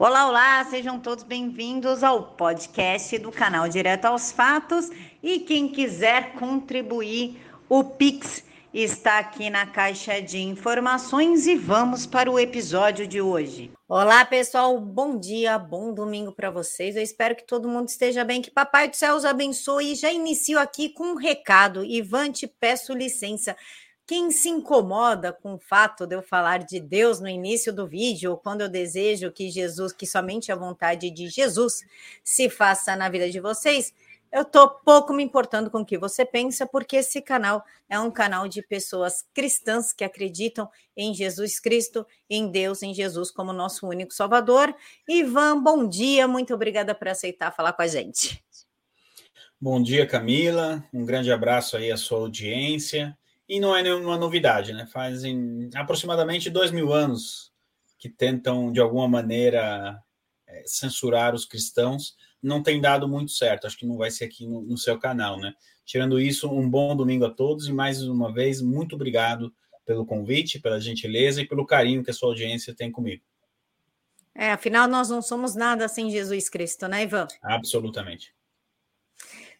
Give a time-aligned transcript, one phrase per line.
[0.00, 4.88] Olá, olá, sejam todos bem-vindos ao podcast do canal Direto aos Fatos.
[5.20, 12.30] E quem quiser contribuir, o Pix está aqui na caixa de informações e vamos para
[12.30, 13.72] o episódio de hoje.
[13.88, 16.94] Olá, pessoal, bom dia, bom domingo para vocês.
[16.94, 19.94] Eu espero que todo mundo esteja bem, que Papai do Céu os abençoe.
[19.94, 21.84] E já inicio aqui com um recado.
[21.84, 23.56] Ivan, te peço licença.
[24.08, 28.30] Quem se incomoda com o fato de eu falar de Deus no início do vídeo,
[28.30, 31.84] ou quando eu desejo que Jesus, que somente a vontade de Jesus
[32.24, 33.92] se faça na vida de vocês,
[34.32, 38.10] eu estou pouco me importando com o que você pensa, porque esse canal é um
[38.10, 43.86] canal de pessoas cristãs que acreditam em Jesus Cristo, em Deus, em Jesus como nosso
[43.86, 44.74] único Salvador.
[45.06, 48.42] Ivan, bom dia, muito obrigada por aceitar falar com a gente.
[49.60, 50.82] Bom dia, Camila.
[50.94, 53.14] Um grande abraço aí à sua audiência.
[53.48, 54.86] E não é nenhuma novidade, né?
[54.86, 57.50] Fazem aproximadamente dois mil anos
[57.98, 59.98] que tentam, de alguma maneira,
[60.46, 62.14] é, censurar os cristãos.
[62.42, 63.66] Não tem dado muito certo.
[63.66, 65.54] Acho que não vai ser aqui no, no seu canal, né?
[65.84, 69.52] Tirando isso, um bom domingo a todos e mais uma vez, muito obrigado
[69.86, 73.24] pelo convite, pela gentileza e pelo carinho que a sua audiência tem comigo.
[74.34, 77.26] É, afinal, nós não somos nada sem Jesus Cristo, né, Ivan?
[77.42, 78.34] Absolutamente.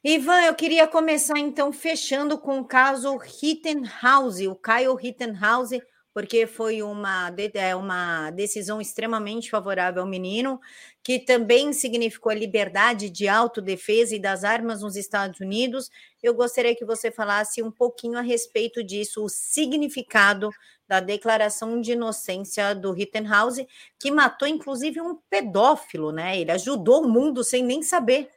[0.05, 5.83] Ivan, eu queria começar então fechando com o caso Rittenhouse, o Kyle Rittenhouse,
[6.15, 10.61] porque foi uma, é, uma decisão extremamente favorável ao menino,
[11.03, 15.91] que também significou a liberdade de autodefesa e das armas nos Estados Unidos.
[16.23, 20.51] Eu gostaria que você falasse um pouquinho a respeito disso, o significado
[20.87, 23.67] da declaração de inocência do Rittenhouse,
[23.99, 26.39] que matou inclusive um pedófilo, né?
[26.41, 28.31] Ele ajudou o mundo sem nem saber.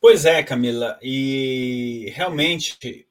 [0.00, 3.06] Pois é, Camila, e realmente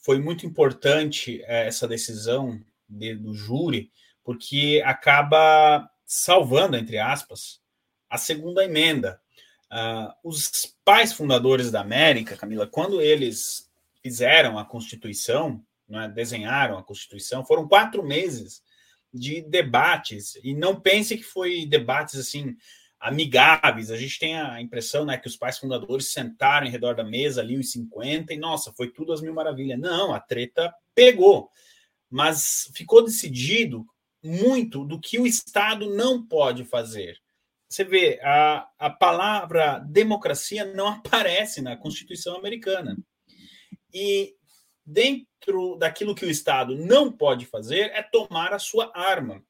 [0.00, 3.90] foi muito importante eh, essa decisão de, do júri,
[4.22, 7.62] porque acaba salvando, entre aspas,
[8.10, 9.18] a segunda emenda.
[9.72, 13.70] Uh, os pais fundadores da América, Camila, quando eles
[14.02, 18.62] fizeram a Constituição, né, desenharam a Constituição, foram quatro meses
[19.12, 22.54] de debates, e não pense que foi debates assim
[23.00, 23.90] amigáveis.
[23.90, 27.40] A gente tem a impressão né, que os pais fundadores sentaram em redor da mesa
[27.40, 29.78] ali os 50 e, nossa, foi tudo as mil maravilhas.
[29.78, 31.50] Não, a treta pegou.
[32.10, 33.84] Mas ficou decidido
[34.22, 37.20] muito do que o Estado não pode fazer.
[37.68, 42.96] Você vê, a, a palavra democracia não aparece na Constituição americana.
[43.92, 44.34] E
[44.84, 49.44] dentro daquilo que o Estado não pode fazer é tomar a sua arma.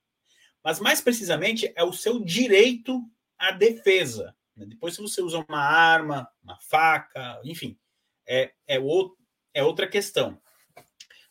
[0.62, 3.02] Mas, mais precisamente, é o seu direito
[3.38, 4.34] a defesa.
[4.56, 4.66] Né?
[4.66, 7.78] Depois, se você usa uma arma, uma faca, enfim,
[8.26, 9.16] é, é, o,
[9.52, 10.40] é outra questão.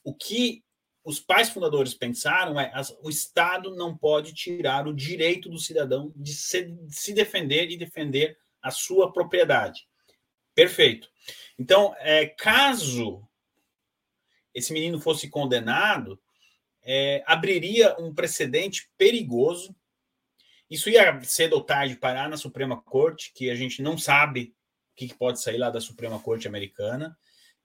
[0.04, 0.64] O que
[1.04, 6.14] os pais fundadores pensaram é as, o Estado não pode tirar o direito do cidadão
[6.16, 9.88] de se, de se defender e defender a sua propriedade.
[10.56, 11.10] Perfeito.
[11.58, 13.28] Então, é, caso
[14.54, 16.22] esse menino fosse condenado,
[16.84, 19.76] é, abriria um precedente perigoso
[20.70, 24.54] isso ia cedo ou tarde parar na Suprema Corte, que a gente não sabe
[24.92, 27.16] o que pode sair lá da Suprema Corte americana.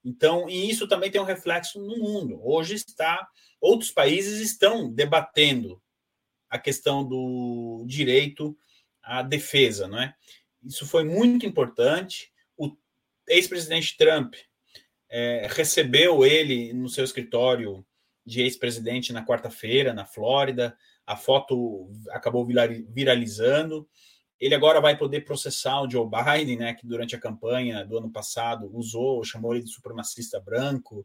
[0.03, 2.39] Então, e isso também tem um reflexo no mundo.
[2.43, 3.27] Hoje está,
[3.59, 5.81] outros países estão debatendo
[6.49, 8.57] a questão do direito
[9.03, 10.15] à defesa, não é?
[10.63, 12.31] Isso foi muito importante.
[12.57, 12.75] O
[13.27, 14.35] ex-presidente Trump
[15.09, 17.85] é, recebeu ele no seu escritório
[18.25, 20.77] de ex-presidente na quarta-feira, na Flórida
[21.09, 23.89] a foto acabou viralizando.
[24.39, 28.11] Ele agora vai poder processar o Joe Biden, né, que durante a campanha do ano
[28.11, 31.03] passado usou, chamou ele de supremacista branco,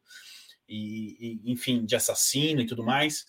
[0.69, 3.25] e, e enfim, de assassino e tudo mais,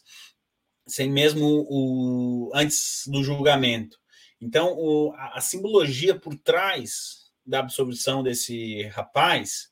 [0.86, 3.98] sem mesmo o antes do julgamento.
[4.42, 9.70] Então, o, a, a simbologia por trás da absolvição desse rapaz,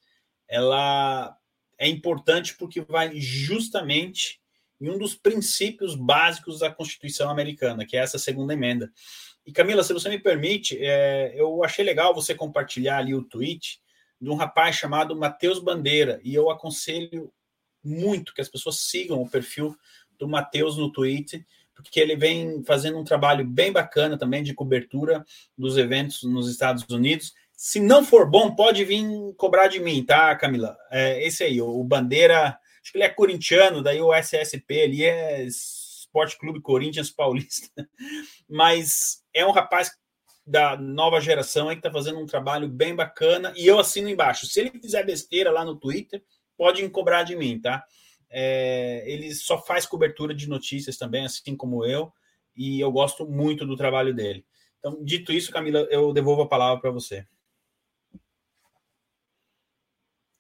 [0.48, 1.38] ela
[1.78, 4.42] é importante porque vai justamente
[4.84, 8.92] em um dos princípios básicos da Constituição americana, que é essa segunda emenda.
[9.46, 13.80] E Camila, se você me permite, é, eu achei legal você compartilhar ali o tweet
[14.20, 17.32] de um rapaz chamado Matheus Bandeira, e eu aconselho
[17.82, 19.74] muito que as pessoas sigam o perfil
[20.20, 25.26] do Matheus no Twitter, porque ele vem fazendo um trabalho bem bacana também de cobertura
[25.58, 27.34] dos eventos nos Estados Unidos.
[27.54, 29.06] Se não for bom, pode vir
[29.38, 30.78] cobrar de mim, tá, Camila?
[30.92, 35.44] É, esse aí, o Bandeira Acho que ele é corintiano, daí o SSP ali é
[35.46, 37.72] Esporte Clube Corinthians Paulista.
[38.48, 39.90] Mas é um rapaz
[40.46, 44.46] da nova geração aí que está fazendo um trabalho bem bacana e eu assino embaixo.
[44.46, 46.22] Se ele fizer besteira lá no Twitter,
[46.58, 47.84] pode cobrar de mim, tá?
[48.30, 52.12] É, ele só faz cobertura de notícias também, assim como eu.
[52.56, 54.46] e eu gosto muito do trabalho dele.
[54.80, 57.26] Então, dito isso, Camila, eu devolvo a palavra para você.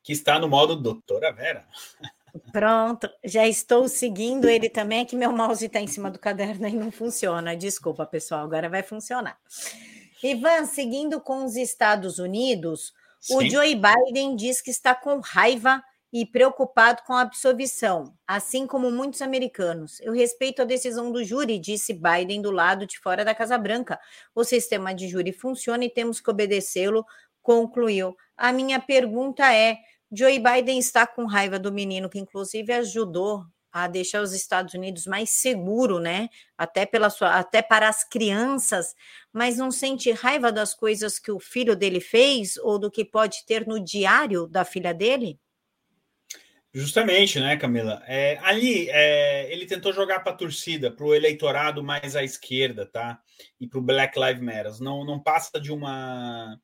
[0.03, 1.65] Que está no modo doutora Vera.
[2.51, 6.67] Pronto, já estou seguindo ele também, é que meu mouse está em cima do caderno
[6.67, 7.55] e não funciona.
[7.55, 9.37] Desculpa, pessoal, agora vai funcionar.
[10.23, 13.35] Ivan, seguindo com os Estados Unidos, Sim.
[13.35, 18.91] o Joe Biden diz que está com raiva e preocupado com a absolvição, assim como
[18.91, 19.99] muitos americanos.
[19.99, 23.99] Eu respeito a decisão do júri, disse Biden do lado de fora da Casa Branca.
[24.33, 27.03] O sistema de júri funciona e temos que obedecê-lo,
[27.41, 28.15] concluiu.
[28.37, 29.79] A minha pergunta é:
[30.15, 35.07] Joe Biden está com raiva do menino que inclusive ajudou a deixar os Estados Unidos
[35.07, 36.29] mais seguro, né?
[36.55, 38.93] Até pela sua, até para as crianças,
[39.33, 43.43] mas não sente raiva das coisas que o filho dele fez ou do que pode
[43.47, 45.39] ter no diário da filha dele?
[46.71, 48.03] Justamente, né, Camila?
[48.07, 52.85] É, ali é, ele tentou jogar para a torcida, para o eleitorado mais à esquerda,
[52.85, 53.19] tá?
[53.59, 54.81] E para o Black Lives Matter.
[54.81, 56.59] Não, não passa de uma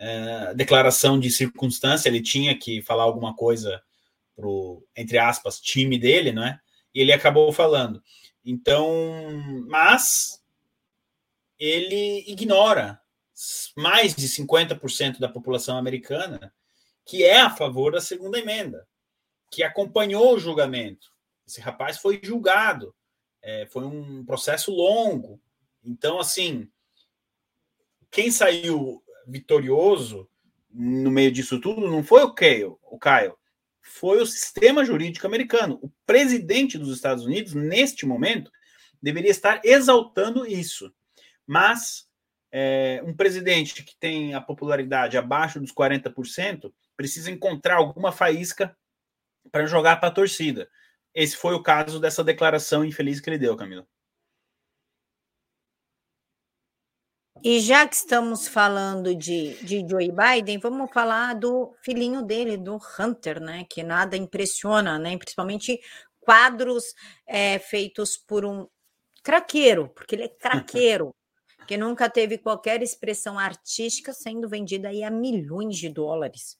[0.00, 2.08] é, declaração de circunstância.
[2.08, 3.80] Ele tinha que falar alguma coisa
[4.34, 6.58] pro, entre aspas, time dele, né?
[6.94, 8.02] E ele acabou falando.
[8.44, 8.90] Então,
[9.68, 10.42] mas
[11.58, 12.98] ele ignora
[13.76, 16.52] mais de 50% da população americana
[17.04, 18.86] que é a favor da segunda emenda
[19.50, 21.12] que acompanhou o julgamento.
[21.46, 22.94] Esse rapaz foi julgado,
[23.42, 25.40] é, foi um processo longo.
[25.82, 26.70] Então, assim,
[28.10, 30.28] quem saiu vitorioso
[30.72, 33.34] no meio disso tudo não foi o Kyle, o Kyle,
[33.82, 35.78] foi o sistema jurídico americano.
[35.82, 38.50] O presidente dos Estados Unidos, neste momento,
[39.02, 40.92] deveria estar exaltando isso.
[41.46, 42.08] Mas
[42.52, 48.76] é, um presidente que tem a popularidade abaixo dos 40% precisa encontrar alguma faísca
[49.50, 50.68] para jogar para a torcida.
[51.14, 53.86] Esse foi o caso dessa declaração infeliz que ele deu, Camila.
[57.42, 62.78] E já que estamos falando de, de Joe Biden, vamos falar do filhinho dele, do
[62.98, 63.64] Hunter, né?
[63.70, 65.16] Que nada impressiona, né?
[65.16, 65.80] Principalmente
[66.20, 66.94] quadros
[67.26, 68.68] é, feitos por um
[69.22, 71.14] craqueiro, porque ele é craqueiro,
[71.66, 76.58] que nunca teve qualquer expressão artística sendo vendida aí a milhões de dólares.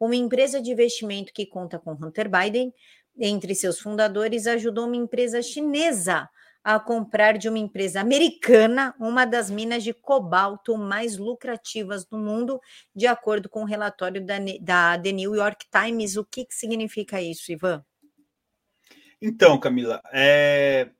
[0.00, 2.72] Uma empresa de investimento que conta com Hunter Biden,
[3.18, 6.26] entre seus fundadores, ajudou uma empresa chinesa
[6.64, 12.60] a comprar de uma empresa americana uma das minas de cobalto mais lucrativas do mundo,
[12.94, 16.16] de acordo com o um relatório da, da The New York Times.
[16.16, 17.84] O que, que significa isso, Ivan?
[19.20, 20.90] Então, Camila, é...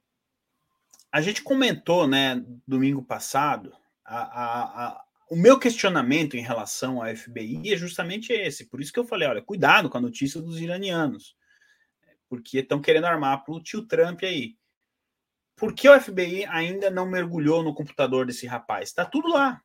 [1.10, 3.72] a gente comentou, né, domingo passado,
[4.04, 8.66] a, a, a, o meu questionamento em relação à FBI é justamente esse.
[8.66, 11.36] Por isso que eu falei: olha, cuidado com a notícia dos iranianos,
[12.28, 14.56] porque estão querendo armar para o tio Trump aí.
[15.56, 18.88] Por que o FBI ainda não mergulhou no computador desse rapaz?
[18.88, 19.62] Está tudo lá.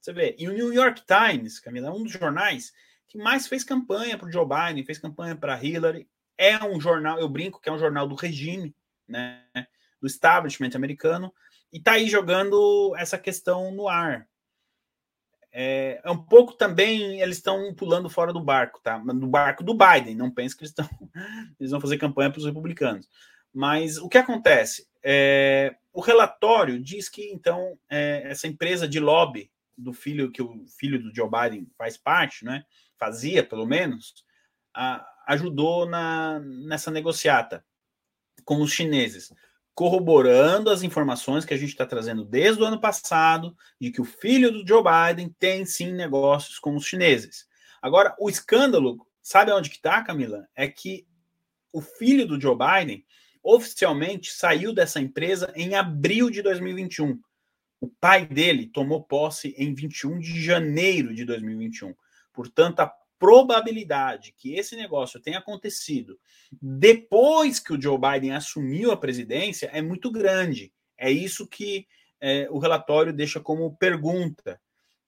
[0.00, 0.36] Você vê.
[0.38, 2.72] E o New York Times, Camila, é um dos jornais
[3.08, 6.08] que mais fez campanha para o Joe Biden, fez campanha para Hillary.
[6.38, 8.74] É um jornal, eu brinco que é um jornal do regime,
[9.06, 9.44] né?
[10.00, 11.32] Do establishment americano.
[11.72, 14.26] E está aí jogando essa questão no ar
[15.54, 18.96] é, é, um pouco também eles estão pulando fora do barco, tá?
[18.98, 20.14] Do barco do Biden.
[20.14, 20.88] Não pense que eles estão
[21.60, 23.06] eles vão fazer campanha para os republicanos.
[23.52, 24.88] Mas o que acontece?
[25.02, 30.64] É, o relatório diz que então é, essa empresa de lobby do filho que o
[30.78, 32.64] filho do Joe Biden faz parte, né?
[32.98, 34.24] Fazia pelo menos,
[34.74, 37.64] a, ajudou na, nessa negociata
[38.44, 39.32] com os chineses
[39.74, 44.04] corroborando as informações que a gente está trazendo desde o ano passado, de que o
[44.04, 47.46] filho do Joe Biden tem sim negócios com os chineses.
[47.80, 50.46] Agora, o escândalo, sabe onde que está, Camila?
[50.54, 51.06] É que
[51.72, 53.04] o filho do Joe Biden
[53.42, 57.20] oficialmente saiu dessa empresa em abril de 2021.
[57.80, 61.94] O pai dele tomou posse em 21 de janeiro de 2021.
[62.32, 66.18] Portanto, a probabilidade que esse negócio tenha acontecido
[66.60, 70.72] depois que o Joe Biden assumiu a presidência é muito grande.
[70.98, 71.86] É isso que
[72.20, 74.60] é, o relatório deixa como pergunta.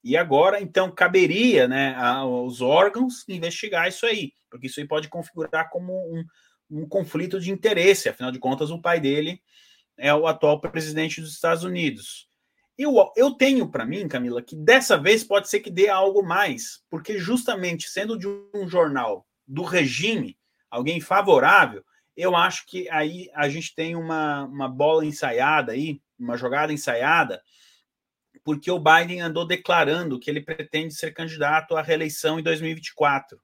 [0.02, 5.70] E agora, então, caberia né, aos órgãos investigar isso aí, porque isso aí pode configurar
[5.70, 6.24] como um,
[6.70, 8.08] um conflito de interesse.
[8.08, 9.40] Afinal de contas, o pai dele
[9.96, 12.28] é o atual presidente dos Estados Unidos.
[12.76, 16.82] Eu, eu tenho para mim, Camila, que dessa vez pode ser que dê algo mais,
[16.90, 20.36] porque justamente sendo de um jornal do regime,
[20.68, 21.84] alguém favorável,
[22.16, 27.40] eu acho que aí a gente tem uma, uma bola ensaiada aí, uma jogada ensaiada,
[28.42, 33.40] porque o Biden andou declarando que ele pretende ser candidato à reeleição em 2024.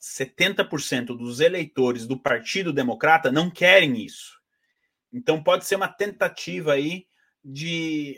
[0.00, 4.40] 70% dos eleitores do Partido Democrata não querem isso.
[5.12, 7.06] Então pode ser uma tentativa aí
[7.44, 8.16] de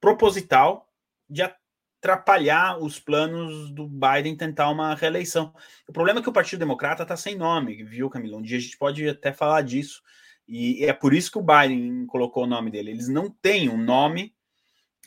[0.00, 0.88] proposital
[1.28, 5.52] de atrapalhar os planos do Biden tentar uma reeleição.
[5.86, 8.38] O problema é que o Partido Democrata está sem nome, viu, Camilo?
[8.38, 10.02] Um dia a gente pode até falar disso.
[10.46, 12.90] E é por isso que o Biden colocou o nome dele.
[12.90, 14.34] Eles não têm um nome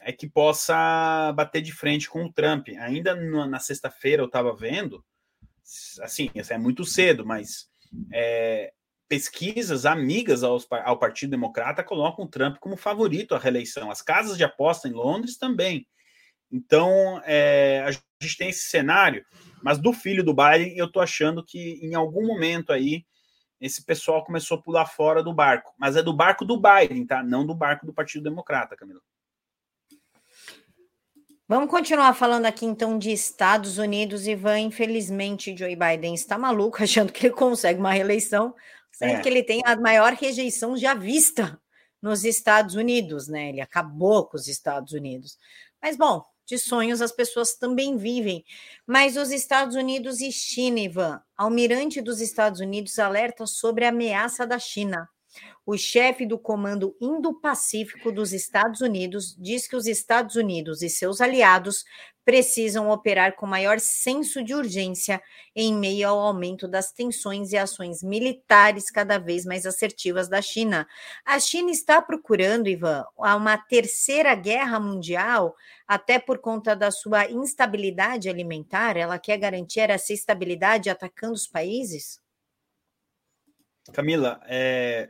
[0.01, 2.70] é que possa bater de frente com o Trump.
[2.80, 5.04] Ainda na sexta-feira eu estava vendo,
[6.01, 7.68] assim, isso é muito cedo, mas
[8.13, 8.72] é,
[9.08, 13.91] pesquisas amigas aos, ao Partido Democrata colocam o Trump como favorito à reeleição.
[13.91, 15.86] As casas de aposta em Londres também.
[16.51, 19.25] Então, é, a gente tem esse cenário,
[19.63, 23.06] mas do filho do Biden, eu estou achando que em algum momento aí
[23.60, 25.74] esse pessoal começou a pular fora do barco.
[25.77, 27.22] Mas é do barco do Biden, tá?
[27.22, 29.00] Não do barco do Partido Democrata, Camila.
[31.51, 34.58] Vamos continuar falando aqui então de Estados Unidos, Ivan.
[34.58, 38.55] Infelizmente, Joe Biden está maluco, achando que ele consegue uma reeleição,
[38.89, 39.22] sendo é.
[39.22, 41.60] que ele tem a maior rejeição já vista
[42.01, 43.50] nos Estados Unidos, né?
[43.50, 45.38] Ele acabou com os Estados Unidos.
[45.81, 48.46] Mas, bom, de sonhos as pessoas também vivem.
[48.88, 54.48] Mas os Estados Unidos e China, Ivan, almirante dos Estados Unidos alerta sobre a ameaça
[54.48, 55.05] da China.
[55.63, 61.22] O chefe do Comando Indo-Pacífico dos Estados Unidos diz que os Estados Unidos e seus
[61.22, 61.86] aliados
[62.25, 65.22] precisam operar com maior senso de urgência
[65.56, 70.88] em meio ao aumento das tensões e ações militares cada vez mais assertivas da China.
[71.25, 75.56] A China está procurando, Ivan, uma terceira guerra mundial,
[75.88, 78.98] até por conta da sua instabilidade alimentar.
[78.98, 82.20] Ela quer garantir essa estabilidade atacando os países?
[83.91, 85.10] Camila, é,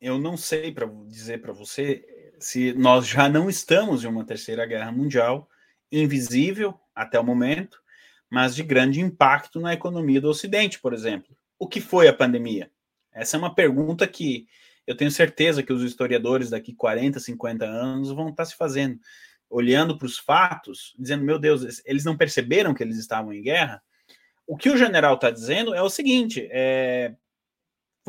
[0.00, 4.64] eu não sei para dizer para você se nós já não estamos em uma terceira
[4.64, 5.48] guerra mundial,
[5.92, 7.78] invisível até o momento,
[8.30, 11.36] mas de grande impacto na economia do Ocidente, por exemplo.
[11.58, 12.70] O que foi a pandemia?
[13.12, 14.46] Essa é uma pergunta que
[14.86, 18.98] eu tenho certeza que os historiadores daqui 40, 50 anos vão estar se fazendo,
[19.48, 23.82] olhando para os fatos, dizendo: meu Deus, eles não perceberam que eles estavam em guerra?
[24.46, 27.14] O que o general está dizendo é o seguinte: é,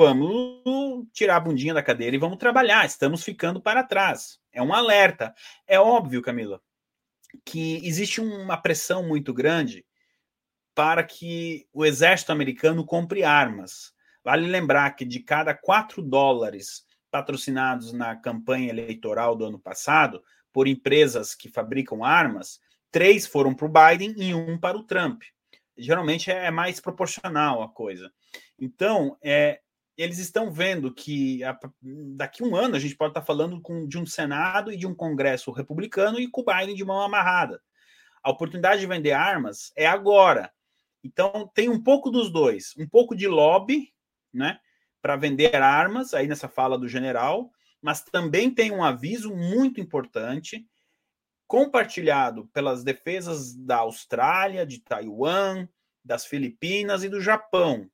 [0.01, 2.83] vamos tirar a bundinha da cadeira e vamos trabalhar.
[2.87, 4.39] Estamos ficando para trás.
[4.51, 5.31] É um alerta.
[5.67, 6.59] É óbvio, Camila,
[7.45, 9.85] que existe uma pressão muito grande
[10.73, 13.93] para que o exército americano compre armas.
[14.23, 20.67] Vale lembrar que de cada 4 dólares patrocinados na campanha eleitoral do ano passado por
[20.67, 25.21] empresas que fabricam armas, três foram para o Biden e um para o Trump.
[25.77, 28.11] Geralmente é mais proporcional a coisa.
[28.57, 29.61] Então, é,
[29.97, 31.57] eles estão vendo que a,
[32.15, 34.87] daqui a um ano a gente pode estar falando com, de um Senado e de
[34.87, 37.61] um Congresso republicano e com o Biden de mão amarrada.
[38.23, 40.51] A oportunidade de vender armas é agora.
[41.03, 43.93] Então tem um pouco dos dois, um pouco de lobby,
[44.33, 44.59] né,
[45.01, 50.65] para vender armas aí nessa fala do general, mas também tem um aviso muito importante
[51.47, 55.67] compartilhado pelas defesas da Austrália, de Taiwan,
[56.05, 57.89] das Filipinas e do Japão,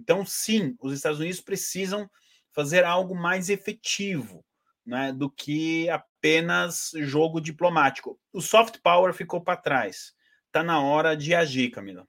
[0.00, 2.10] então, sim, os Estados Unidos precisam
[2.52, 4.44] fazer algo mais efetivo
[4.84, 8.18] né, do que apenas jogo diplomático.
[8.32, 10.14] O soft power ficou para trás.
[10.46, 12.08] Está na hora de agir, Camila.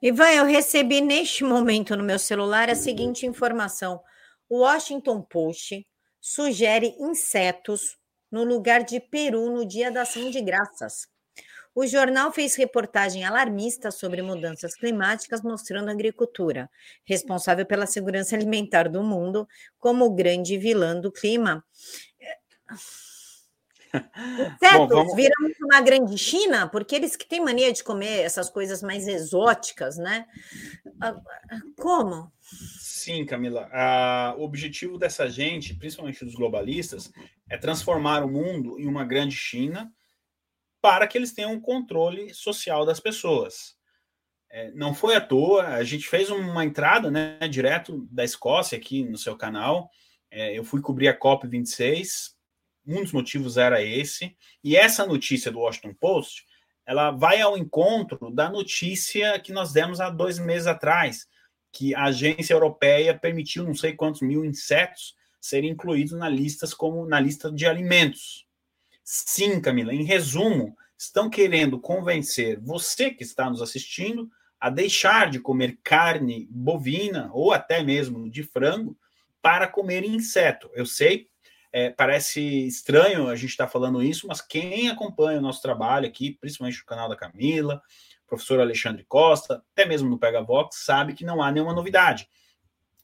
[0.00, 4.00] Ivan, eu recebi neste momento no meu celular a seguinte informação:
[4.48, 5.84] o Washington Post
[6.20, 7.96] sugere insetos
[8.30, 11.08] no lugar de peru no Dia da Ação de Graças.
[11.74, 16.70] O jornal fez reportagem alarmista sobre mudanças climáticas, mostrando a agricultura,
[17.04, 19.48] responsável pela segurança alimentar do mundo,
[19.80, 21.64] como o grande vilã do clima.
[24.58, 25.14] Certo, vamos...
[25.14, 29.96] viramos uma grande China, porque eles que têm mania de comer essas coisas mais exóticas,
[29.96, 30.26] né?
[31.00, 31.16] Ah,
[31.76, 32.32] como?
[32.80, 33.68] Sim, Camila.
[33.72, 37.12] Ah, o objetivo dessa gente, principalmente dos globalistas,
[37.48, 39.92] é transformar o mundo em uma grande China
[40.84, 43.74] para que eles tenham um controle social das pessoas.
[44.50, 49.02] É, não foi à toa, a gente fez uma entrada né, direto da Escócia aqui
[49.02, 49.90] no seu canal.
[50.30, 52.34] É, eu fui cobrir a COP26,
[52.86, 56.44] um dos motivos era esse, e essa notícia do Washington Post
[56.84, 61.26] ela vai ao encontro da notícia que nós demos há dois meses atrás,
[61.72, 67.06] que a agência europeia permitiu não sei quantos mil insetos serem incluídos na listas como
[67.06, 68.44] na lista de alimentos.
[69.04, 75.38] Sim, Camila, em resumo, estão querendo convencer você que está nos assistindo a deixar de
[75.38, 78.96] comer carne bovina ou até mesmo de frango
[79.42, 80.70] para comer inseto.
[80.72, 81.28] Eu sei,
[81.70, 86.06] é, parece estranho a gente estar tá falando isso, mas quem acompanha o nosso trabalho
[86.06, 87.82] aqui, principalmente no canal da Camila,
[88.26, 92.26] professor Alexandre Costa, até mesmo no Pega Vox, sabe que não há nenhuma novidade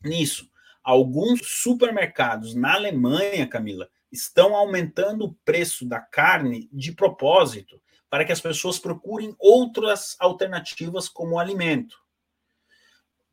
[0.02, 0.49] nisso.
[0.83, 8.32] Alguns supermercados na Alemanha, Camila, estão aumentando o preço da carne de propósito para que
[8.32, 11.96] as pessoas procurem outras alternativas como alimento.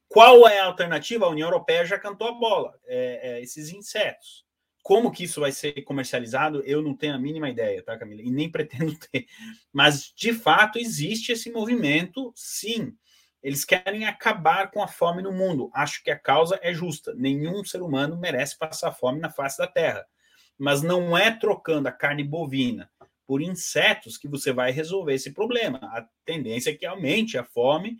[0.08, 1.26] Qual é a alternativa?
[1.26, 4.46] A União Europeia já cantou a bola, é, é, esses insetos.
[4.82, 8.22] Como que isso vai ser comercializado, eu não tenho a mínima ideia, tá, Camila?
[8.22, 9.26] E nem pretendo ter.
[9.74, 12.96] Mas, de fato, existe esse movimento, sim.
[13.44, 15.70] Eles querem acabar com a fome no mundo.
[15.74, 17.14] Acho que a causa é justa.
[17.16, 20.06] Nenhum ser humano merece passar fome na face da Terra.
[20.58, 22.90] Mas não é trocando a carne bovina
[23.26, 25.80] por insetos que você vai resolver esse problema.
[25.84, 27.98] A tendência é que aumente a fome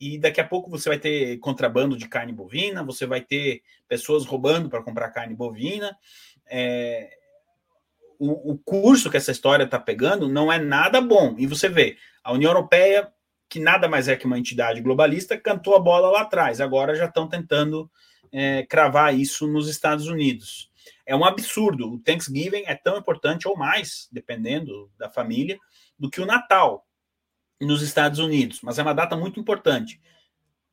[0.00, 4.24] e daqui a pouco você vai ter contrabando de carne bovina, você vai ter pessoas
[4.24, 5.94] roubando para comprar carne bovina.
[6.46, 7.18] É,
[8.18, 11.34] o, o, curso que essa história está pegando não é nada bom.
[11.36, 13.12] E você vê, a União Europeia,
[13.46, 16.62] que nada mais é que uma entidade globalista, cantou a bola lá atrás.
[16.62, 17.90] Agora já estão tentando
[18.32, 20.69] é, cravar isso nos Estados Unidos.
[21.06, 21.92] É um absurdo.
[21.92, 25.58] O Thanksgiving é tão importante ou mais, dependendo da família,
[25.98, 26.86] do que o Natal
[27.60, 30.00] nos Estados Unidos, mas é uma data muito importante.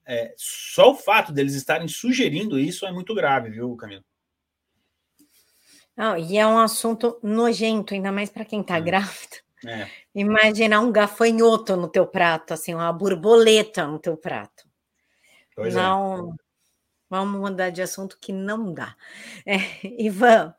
[0.06, 4.04] É, só o fato deles estarem sugerindo isso é muito grave, viu, Camila?
[5.98, 8.82] Não, e é um assunto nojento, ainda mais para quem está é.
[8.82, 9.38] grávida.
[9.66, 9.90] É.
[10.14, 14.64] Imaginar um gafanhoto no teu prato, assim, uma borboleta no teu prato.
[15.56, 15.78] Pois é.
[15.78, 16.47] não, é.
[17.10, 18.96] Vamos mudar de assunto que não dá.
[19.46, 19.58] É,
[20.02, 20.54] Ivan,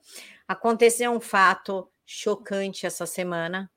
[0.46, 3.70] aconteceu um fato chocante essa semana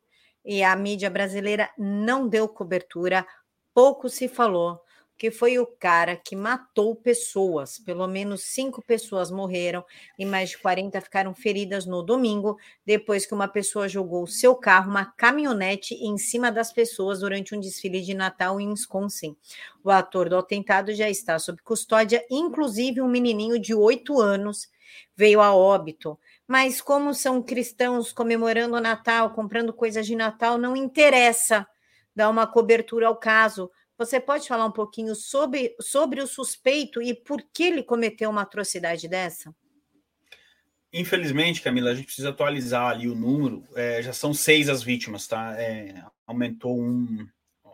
[0.44, 3.26] e a mídia brasileira não deu cobertura,
[3.74, 4.82] pouco se falou,
[5.22, 7.78] que foi o cara que matou pessoas.
[7.78, 9.86] Pelo menos cinco pessoas morreram
[10.18, 14.90] e mais de 40 ficaram feridas no domingo, depois que uma pessoa jogou seu carro,
[14.90, 19.38] uma caminhonete, em cima das pessoas durante um desfile de Natal em Wisconsin.
[19.84, 24.72] O ator do atentado já está sob custódia, inclusive um menininho de oito anos
[25.16, 30.76] veio a óbito mas como são cristãos comemorando o Natal, comprando coisas de Natal, não
[30.76, 31.66] interessa
[32.14, 33.72] dar uma cobertura ao caso.
[34.02, 38.42] Você pode falar um pouquinho sobre, sobre o suspeito e por que ele cometeu uma
[38.42, 39.54] atrocidade dessa?
[40.92, 43.64] Infelizmente, Camila, a gente precisa atualizar ali o número.
[43.76, 45.54] É, já são seis as vítimas, tá?
[45.56, 47.28] É, aumentou um,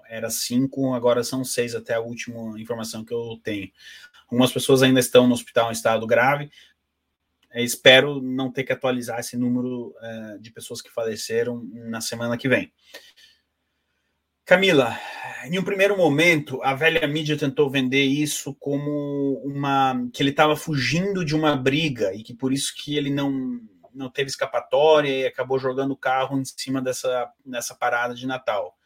[0.09, 3.71] era cinco, agora são seis até a última informação que eu tenho.
[4.29, 6.51] Algumas pessoas ainda estão no hospital em estado grave,
[7.51, 12.37] é, espero não ter que atualizar esse número é, de pessoas que faleceram na semana
[12.37, 12.69] que vem.
[14.47, 14.97] Camila,
[15.43, 20.55] em um primeiro momento, a velha mídia tentou vender isso como uma que ele estava
[20.55, 23.59] fugindo de uma briga e que por isso que ele não
[23.93, 28.77] não teve escapatória e acabou jogando o carro em cima dessa, dessa parada de Natal.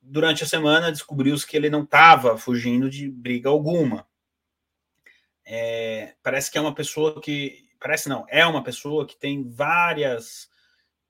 [0.00, 4.06] Durante a semana descobriu-se que ele não estava fugindo de briga alguma.
[5.44, 10.49] É, parece que é uma pessoa que parece não, é uma pessoa que tem várias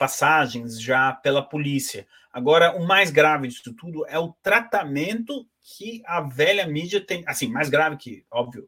[0.01, 2.07] passagens já pela polícia.
[2.33, 7.23] Agora, o mais grave disso tudo é o tratamento que a velha mídia tem.
[7.27, 8.67] Assim, mais grave que, óbvio,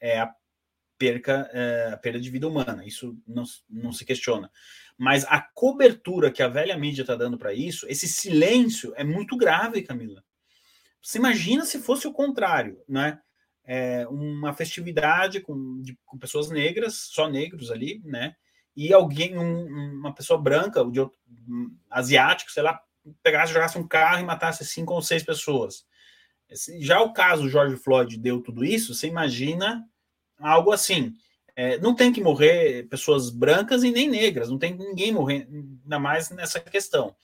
[0.00, 0.34] é a
[0.98, 2.84] perca, é, a perda de vida humana.
[2.84, 4.50] Isso não, não se questiona.
[4.98, 9.36] Mas a cobertura que a velha mídia está dando para isso, esse silêncio é muito
[9.36, 10.24] grave, Camila.
[11.00, 13.20] Você imagina se fosse o contrário, né?
[13.66, 18.36] é, uma festividade com, de, com, pessoas negras, só negros ali, né?
[18.76, 22.80] E alguém, um, uma pessoa branca, de outro, um, asiático, sei lá,
[23.22, 25.86] pegasse, jogasse um carro e matasse cinco ou seis pessoas.
[26.80, 29.84] Já o caso George Floyd deu tudo isso, você imagina
[30.38, 31.14] algo assim.
[31.56, 35.98] É, não tem que morrer pessoas brancas e nem negras, não tem ninguém morrer, ainda
[35.98, 37.16] mais nessa questão.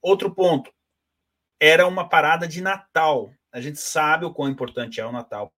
[0.00, 0.72] Outro ponto,
[1.60, 3.30] era uma parada de Natal.
[3.52, 5.52] A gente sabe o quão importante é o Natal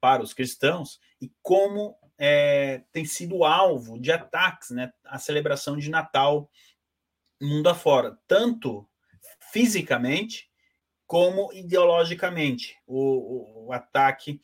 [0.00, 5.90] para os cristãos e como é, tem sido alvo de ataques, né, a celebração de
[5.90, 6.50] Natal
[7.40, 8.88] mundo afora, tanto
[9.52, 10.48] fisicamente
[11.06, 14.40] como ideologicamente, o, o, o ataque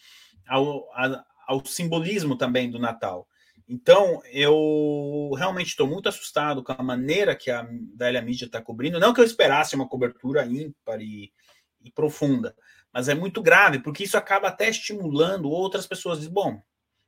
[0.47, 3.27] ao, a, ao simbolismo também do Natal.
[3.69, 9.01] Então, eu realmente estou muito assustado com a maneira que a velha mídia está cobrindo.
[9.01, 11.33] Não que eu esperasse uma cobertura ímpar e,
[11.81, 12.55] e profunda,
[12.93, 16.21] mas é muito grave, porque isso acaba até estimulando outras pessoas.
[16.21, 16.63] Diz, bom,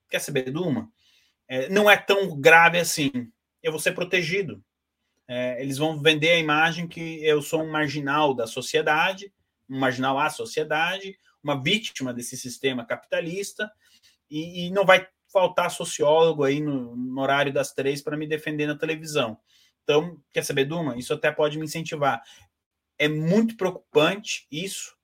[0.08, 0.90] quer saber de uma?
[1.48, 3.10] É, não é tão grave assim.
[3.62, 4.62] Eu vou ser protegido.
[5.26, 9.32] É, eles vão vender a imagem que eu sou um marginal da sociedade,
[9.68, 13.70] um marginal à sociedade, uma vítima desse sistema capitalista,
[14.30, 18.66] e, e não vai faltar sociólogo aí no, no horário das três para me defender
[18.66, 19.38] na televisão.
[19.82, 20.96] Então, quer saber, Duma?
[20.96, 22.22] Isso até pode me incentivar.
[22.98, 24.94] É muito preocupante isso,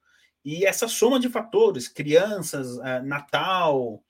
[0.44, 4.02] e essa soma de fatores, crianças, eh, Natal,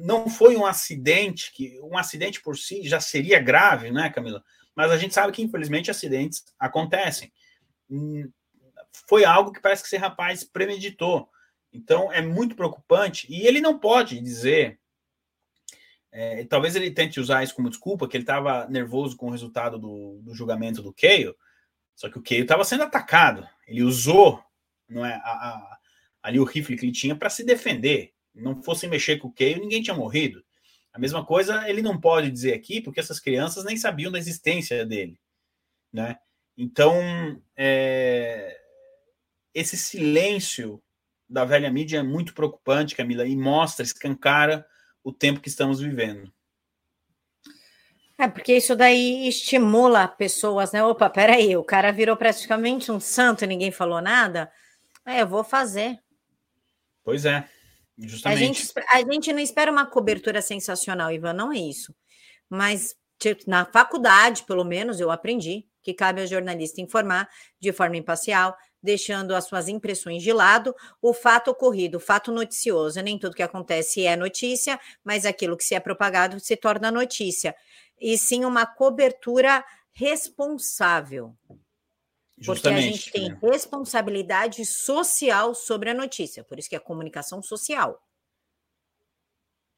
[0.00, 4.42] Não foi um acidente, que um acidente por si já seria grave, né, Camila?
[4.74, 7.32] Mas a gente sabe que, infelizmente, acidentes acontecem.
[7.90, 8.30] Hum,
[9.08, 11.28] foi algo que parece que esse rapaz premeditou.
[11.72, 13.26] Então, é muito preocupante.
[13.30, 14.78] E ele não pode dizer.
[16.10, 19.78] É, talvez ele tente usar isso como desculpa, que ele estava nervoso com o resultado
[19.78, 21.34] do, do julgamento do Keio.
[21.94, 23.48] Só que o Keio estava sendo atacado.
[23.66, 24.42] Ele usou
[24.92, 25.78] não é, a, a,
[26.22, 28.12] ali o rifle que ele tinha para se defender.
[28.34, 30.42] Não fosse mexer com o Keio, ninguém tinha morrido.
[30.92, 34.84] A mesma coisa ele não pode dizer aqui, porque essas crianças nem sabiam da existência
[34.84, 35.18] dele.
[35.92, 36.16] Né?
[36.56, 38.58] Então, é,
[39.54, 40.82] esse silêncio
[41.28, 44.66] da velha mídia é muito preocupante, Camila, e mostra, escancara
[45.02, 46.32] o tempo que estamos vivendo.
[48.18, 50.84] É, porque isso daí estimula pessoas, né?
[50.84, 54.52] Opa, peraí, o cara virou praticamente um santo e ninguém falou nada.
[55.04, 55.98] É, eu vou fazer.
[57.02, 57.48] Pois é,
[57.98, 58.42] justamente.
[58.42, 61.94] A gente, a gente não espera uma cobertura sensacional, Ivan, não é isso.
[62.48, 62.96] Mas
[63.46, 67.28] na faculdade, pelo menos, eu aprendi que cabe ao jornalista informar
[67.60, 73.00] de forma imparcial, deixando as suas impressões de lado, o fato ocorrido, o fato noticioso.
[73.00, 77.54] Nem tudo que acontece é notícia, mas aquilo que se é propagado se torna notícia.
[78.00, 81.36] E sim uma cobertura responsável.
[82.44, 88.02] Porque a gente tem responsabilidade social sobre a notícia, por isso que é comunicação social.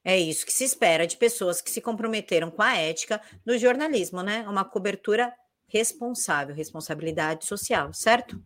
[0.05, 4.23] É isso que se espera de pessoas que se comprometeram com a ética do jornalismo,
[4.23, 4.47] né?
[4.47, 5.33] Uma cobertura
[5.67, 8.43] responsável, responsabilidade social, certo?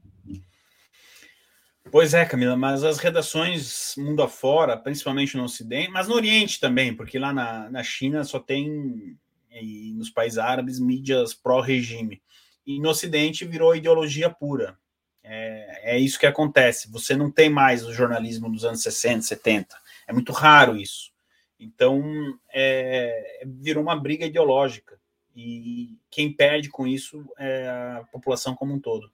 [1.91, 6.95] Pois é, Camila, mas as redações mundo afora, principalmente no Ocidente, mas no Oriente também,
[6.95, 9.17] porque lá na, na China só tem,
[9.51, 12.23] e nos países árabes, mídias pró-regime.
[12.69, 14.79] E no Ocidente virou ideologia pura.
[15.25, 16.91] É, é isso que acontece.
[16.91, 19.75] Você não tem mais o jornalismo dos anos 60, 70.
[20.07, 21.11] É muito raro isso.
[21.59, 25.01] Então, é, virou uma briga ideológica.
[25.35, 29.11] E quem perde com isso é a população como um todo.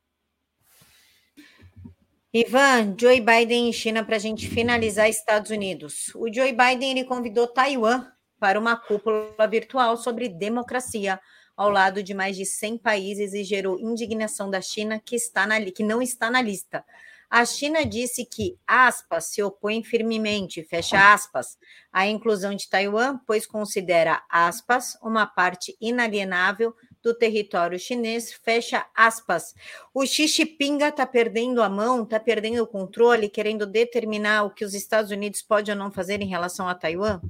[2.32, 6.12] Ivan, Joe Biden em China para a gente finalizar Estados Unidos.
[6.16, 11.20] O Joe Biden ele convidou Taiwan para uma cúpula virtual sobre democracia,
[11.56, 15.60] ao lado de mais de 100 países e gerou indignação da China que está na
[15.70, 16.84] que não está na lista.
[17.30, 21.58] A China disse que, aspas, se opõe firmemente, fecha aspas,
[21.92, 29.54] à inclusão de Taiwan, pois considera, aspas, uma parte inalienável do território chinês, fecha aspas.
[29.92, 34.64] O Xi Jinping está perdendo a mão, está perdendo o controle, querendo determinar o que
[34.64, 37.20] os Estados Unidos podem ou não fazer em relação a Taiwan?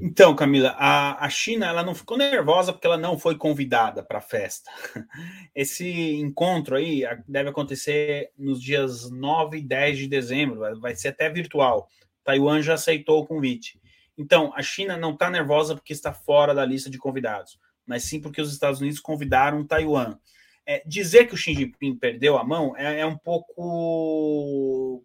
[0.00, 4.18] Então, Camila, a, a China ela não ficou nervosa porque ela não foi convidada para
[4.18, 4.70] a festa.
[5.54, 11.28] Esse encontro aí deve acontecer nos dias 9 e 10 de dezembro, vai ser até
[11.28, 11.88] virtual.
[12.24, 13.80] Taiwan já aceitou o convite.
[14.16, 17.58] Então, a China não está nervosa porque está fora da lista de convidados
[17.88, 20.18] mas sim porque os Estados Unidos convidaram Taiwan.
[20.66, 25.02] É, dizer que o Xi Jinping perdeu a mão é, é um pouco.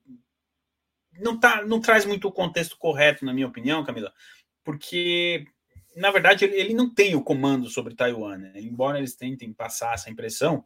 [1.18, 4.12] Não, tá, não traz muito o contexto correto, na minha opinião, Camila,
[4.63, 5.45] porque,
[5.95, 8.54] na verdade, ele, não tem o comando sobre Taiwan, né?
[8.56, 10.63] embora eles tentem passar essa impressão,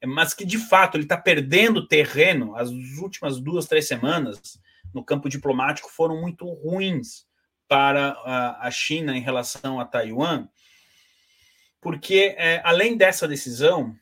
[0.00, 2.56] é, mas que de fato ele está perdendo terreno.
[2.56, 4.60] As últimas duas, três semanas
[4.92, 7.26] no campo diplomático foram muito ruins
[7.68, 10.48] para a, a China em relação a Taiwan
[11.80, 13.96] porque é, além dessa decisão,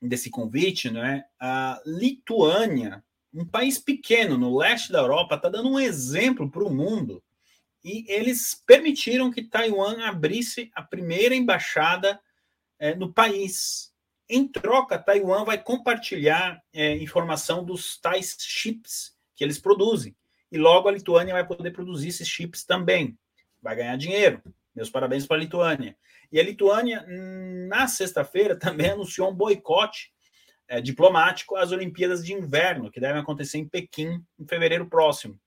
[0.00, 5.78] desse convite, né, a Lituânia, um país pequeno no leste da Europa, está dando um
[5.78, 7.22] exemplo para o mundo.
[7.84, 12.20] E eles permitiram que Taiwan abrisse a primeira embaixada
[12.78, 13.92] é, no país.
[14.28, 20.16] Em troca, Taiwan vai compartilhar é, informação dos tais chips que eles produzem.
[20.50, 23.18] E logo a Lituânia vai poder produzir esses chips também.
[23.60, 24.42] Vai ganhar dinheiro.
[24.74, 25.96] Meus parabéns para a Lituânia.
[26.30, 27.04] E a Lituânia,
[27.68, 30.12] na sexta-feira, também anunciou um boicote
[30.68, 35.38] é, diplomático às Olimpíadas de Inverno, que devem acontecer em Pequim em fevereiro próximo.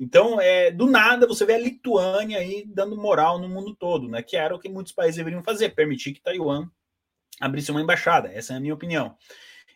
[0.00, 4.22] Então, é, do nada, você vê a Lituânia aí dando moral no mundo todo, né?
[4.22, 6.70] Que era o que muitos países deveriam fazer, permitir que Taiwan
[7.38, 8.32] abrisse uma embaixada.
[8.32, 9.14] Essa é a minha opinião.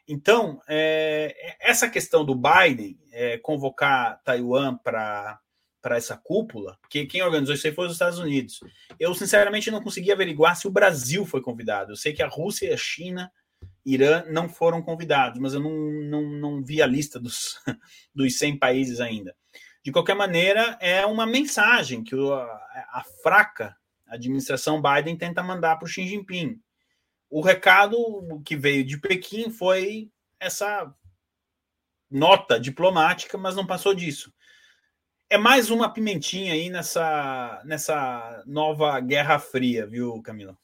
[0.09, 5.39] Então, é, essa questão do Biden é, convocar Taiwan para
[5.83, 8.59] para essa cúpula, porque quem organizou isso aí foi os Estados Unidos.
[8.99, 11.93] Eu, sinceramente, não consegui averiguar se o Brasil foi convidado.
[11.93, 13.31] Eu sei que a Rússia, a China,
[13.85, 17.61] Irã não foram convidados, mas eu não, não, não vi a lista dos,
[18.17, 19.37] dos 100 países ainda.
[19.85, 22.43] De qualquer maneira, é uma mensagem que a,
[22.91, 26.59] a fraca administração Biden tenta mandar para o Xi Jinping.
[27.29, 27.99] O recado
[28.47, 30.91] que veio de Pequim foi essa
[32.11, 34.33] nota diplomática, mas não passou disso.
[35.29, 40.57] é mais uma pimentinha aí nessa, nessa nova Guerra Fria, viu, Camila?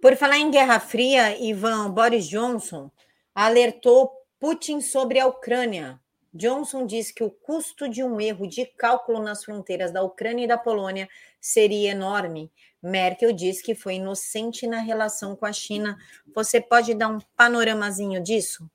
[0.00, 2.90] Por falar em Guerra Fria, Ivan Boris Johnson
[3.34, 6.01] alertou Putin sobre a Ucrânia.
[6.32, 10.48] Johnson disse que o custo de um erro de cálculo nas fronteiras da Ucrânia e
[10.48, 11.08] da Polônia
[11.40, 12.50] seria enorme.
[12.82, 15.98] Merkel disse que foi inocente na relação com a China.
[16.34, 18.68] Você pode dar um panoramazinho disso?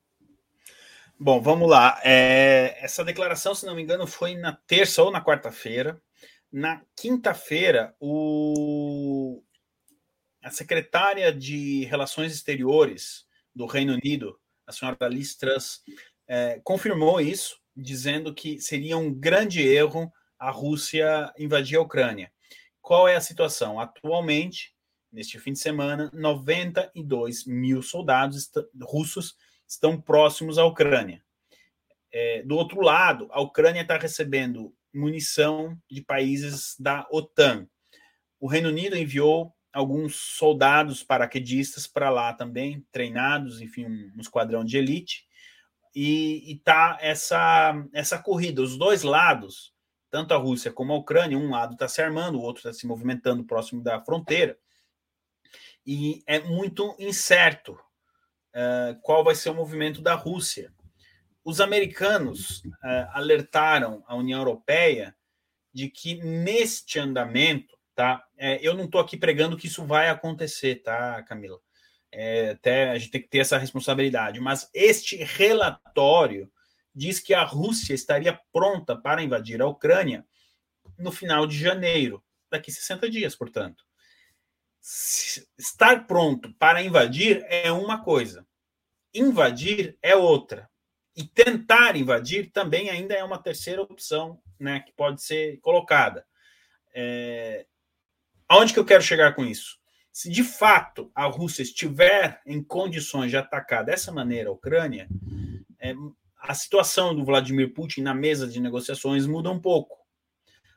[1.18, 2.00] Bom, vamos lá.
[2.04, 6.00] É, essa declaração, se não me engano, foi na terça ou na quarta-feira.
[6.50, 9.42] Na quinta-feira, o...
[10.42, 15.82] a secretária de Relações Exteriores do Reino Unido, a senhora Liz Truss,
[16.28, 22.30] é, confirmou isso, dizendo que seria um grande erro a Rússia invadir a Ucrânia.
[22.80, 23.80] Qual é a situação?
[23.80, 24.74] Atualmente,
[25.10, 29.34] neste fim de semana, 92 mil soldados russos
[29.66, 31.22] estão próximos à Ucrânia.
[32.12, 37.68] É, do outro lado, a Ucrânia está recebendo munição de países da OTAN.
[38.40, 44.78] O Reino Unido enviou alguns soldados paraquedistas para lá também, treinados, enfim, um esquadrão de
[44.78, 45.26] elite.
[45.94, 48.62] E está essa, essa corrida.
[48.62, 49.72] Os dois lados,
[50.10, 52.86] tanto a Rússia como a Ucrânia, um lado está se armando, o outro está se
[52.86, 54.58] movimentando próximo da fronteira.
[55.86, 60.72] E é muito incerto uh, qual vai ser o movimento da Rússia.
[61.44, 65.16] Os americanos uh, alertaram a União Europeia
[65.72, 68.24] de que neste andamento, tá?
[68.36, 71.58] É, eu não estou aqui pregando que isso vai acontecer, tá, Camila?
[72.10, 74.40] É, até a gente tem que ter essa responsabilidade.
[74.40, 76.50] Mas este relatório
[76.94, 80.26] diz que a Rússia estaria pronta para invadir a Ucrânia
[80.98, 83.88] no final de janeiro, daqui 60 dias, portanto
[85.58, 88.46] estar pronto para invadir é uma coisa,
[89.14, 90.68] invadir é outra.
[91.16, 96.24] E tentar invadir também ainda é uma terceira opção né, que pode ser colocada.
[96.94, 97.66] É...
[98.48, 99.78] Aonde que eu quero chegar com isso?
[100.18, 105.08] Se de fato a Rússia estiver em condições de atacar dessa maneira a Ucrânia,
[105.78, 105.94] é...
[106.40, 109.96] a situação do Vladimir Putin na mesa de negociações muda um pouco.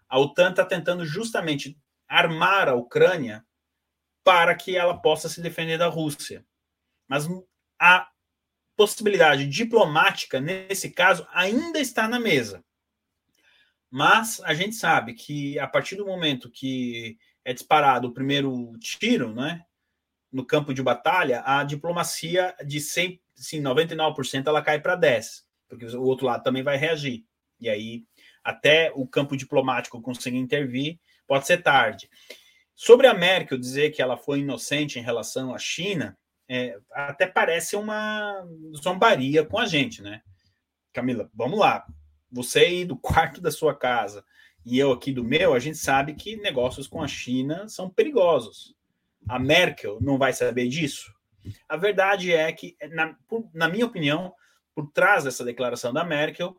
[0.07, 1.75] A OTAN está tentando justamente
[2.07, 3.43] armar a Ucrânia
[4.23, 6.45] para que ela possa se defender da Rússia.
[7.07, 7.27] Mas
[7.79, 8.11] a
[8.75, 12.63] possibilidade diplomática, nesse caso, ainda está na mesa.
[13.89, 19.33] Mas a gente sabe que a partir do momento que é disparado o primeiro tiro,
[19.33, 19.65] né,
[20.31, 25.85] no campo de batalha, a diplomacia de 100, sim, 99% ela cai para 10, porque
[25.85, 27.25] o outro lado também vai reagir.
[27.59, 28.03] E aí
[28.43, 32.09] até o campo diplomático conseguir intervir, pode ser tarde.
[32.75, 36.17] Sobre a Merkel dizer que ela foi inocente em relação à China,
[36.49, 40.21] é, até parece uma zombaria com a gente, né?
[40.91, 41.85] Camila, vamos lá.
[42.31, 44.25] Você aí do quarto da sua casa
[44.65, 48.75] e eu aqui do meu, a gente sabe que negócios com a China são perigosos.
[49.27, 51.13] A Merkel não vai saber disso?
[51.67, 54.33] A verdade é que, na, por, na minha opinião,
[54.75, 56.55] por trás dessa declaração da Merkel,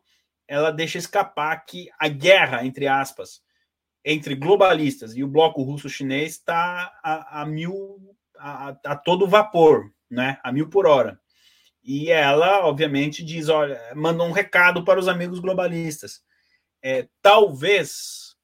[0.47, 3.41] ela deixa escapar que a guerra, entre aspas,
[4.03, 10.37] entre globalistas e o bloco russo-chinês está a, a, mil a, a, todo vapor, né?
[10.43, 11.19] A mil por hora.
[11.83, 16.21] E ela, obviamente, diz, olha, manda um recado para os amigos globalistas.
[16.83, 18.35] É, talvez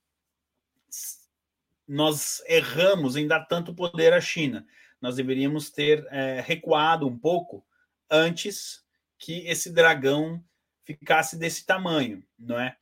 [1.85, 4.65] nós erramos em dar tanto poder à China.
[5.01, 7.65] Nós deveríamos ter é, recuado um pouco
[8.09, 8.83] antes
[9.17, 10.43] que esse dragão
[10.83, 12.77] ficasse desse tamanho, não é?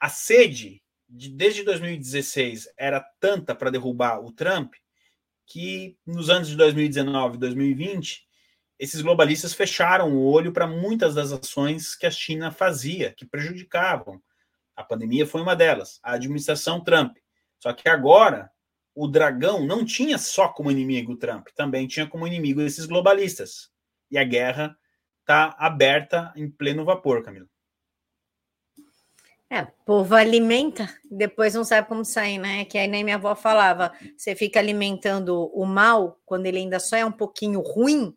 [0.00, 4.74] A sede de, desde 2016 era tanta para derrubar o Trump
[5.46, 8.28] que nos anos de 2019 e 2020
[8.78, 14.22] esses globalistas fecharam o olho para muitas das ações que a China fazia, que prejudicavam.
[14.78, 17.16] A pandemia foi uma delas, a administração Trump.
[17.58, 18.48] Só que agora
[18.94, 23.72] o dragão não tinha só como inimigo o Trump, também tinha como inimigo esses globalistas.
[24.08, 24.78] E a guerra
[25.18, 27.48] está aberta em pleno vapor, Camila.
[29.50, 32.64] É, povo alimenta, depois não sabe como sair, né?
[32.64, 36.96] Que aí nem minha avó falava, você fica alimentando o mal quando ele ainda só
[36.96, 38.16] é um pouquinho ruim,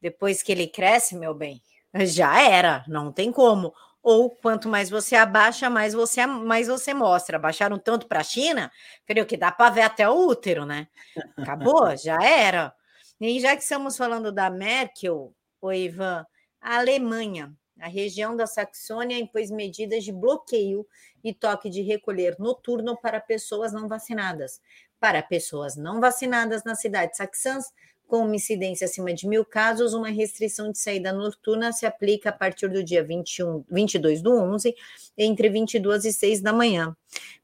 [0.00, 1.60] depois que ele cresce, meu bem,
[2.04, 3.74] já era, não tem como.
[4.08, 7.36] Ou quanto mais você abaixa, mais você mais você mostra.
[7.36, 9.26] Abaixaram tanto para a China, entendeu?
[9.26, 10.88] Que dá para ver até o útero, né?
[11.36, 12.74] Acabou, já era.
[13.20, 16.24] E já que estamos falando da Merkel, o Ivan,
[16.60, 20.86] a Alemanha a região da Saxônia impôs medidas de bloqueio
[21.22, 24.60] e toque de recolher noturno para pessoas não vacinadas.
[24.98, 27.66] Para pessoas não vacinadas na cidade saxãs,
[28.08, 32.32] com uma incidência acima de mil casos, uma restrição de saída noturna se aplica a
[32.32, 34.74] partir do dia 21, 22 do 11,
[35.16, 36.96] entre 22 e 6 da manhã.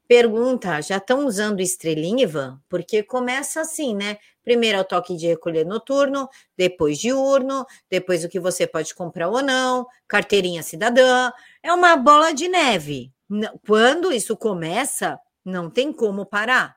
[0.07, 2.59] Pergunta: já estão usando estrelinha, Ivan?
[2.67, 4.17] Porque começa assim, né?
[4.43, 9.29] Primeiro é o toque de recolher noturno, depois diurno, depois o que você pode comprar
[9.29, 11.31] ou não, carteirinha cidadã.
[11.63, 13.11] É uma bola de neve.
[13.65, 16.75] Quando isso começa, não tem como parar.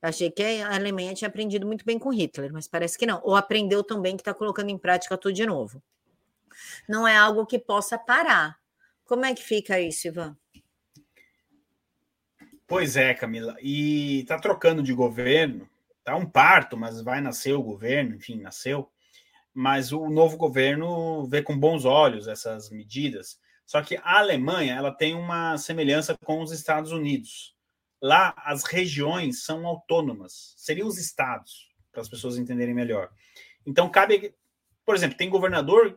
[0.00, 3.20] Achei que a Alemanha tinha aprendido muito bem com Hitler, mas parece que não.
[3.24, 5.82] Ou aprendeu tão bem que está colocando em prática tudo de novo.
[6.88, 8.58] Não é algo que possa parar.
[9.04, 10.36] Como é que fica isso, Ivan?
[12.66, 13.56] Pois é, Camila.
[13.60, 15.68] E está trocando de governo
[16.08, 18.90] Tá um parto, mas vai nascer o governo, enfim, nasceu.
[19.52, 23.38] Mas o novo governo vê com bons olhos essas medidas.
[23.66, 27.54] Só que a Alemanha ela tem uma semelhança com os Estados Unidos.
[28.00, 33.10] Lá as regiões são autônomas, seriam os estados, para as pessoas entenderem melhor.
[33.66, 34.34] Então cabe,
[34.84, 35.96] por exemplo, tem governador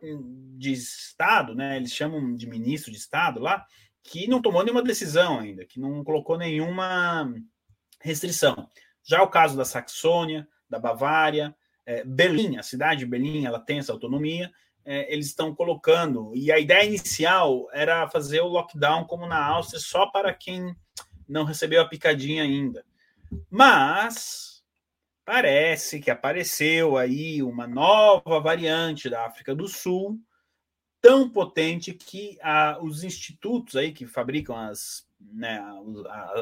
[0.57, 1.77] de estado, né?
[1.77, 3.65] Eles chamam de ministro de estado lá,
[4.03, 7.31] que não tomou nenhuma decisão ainda, que não colocou nenhuma
[7.99, 8.67] restrição.
[9.03, 13.79] Já o caso da Saxônia, da Bavária, é, Berlim, a cidade de Berlim, ela tem
[13.79, 14.51] essa autonomia,
[14.83, 19.79] é, eles estão colocando, e a ideia inicial era fazer o lockdown como na Áustria,
[19.79, 20.75] só para quem
[21.31, 22.85] não recebeu a picadinha ainda.
[23.49, 24.61] Mas
[25.25, 30.19] parece que apareceu aí uma nova variante da África do Sul,
[31.01, 32.37] tão potente que
[32.81, 35.63] os institutos aí que fabricam as, né,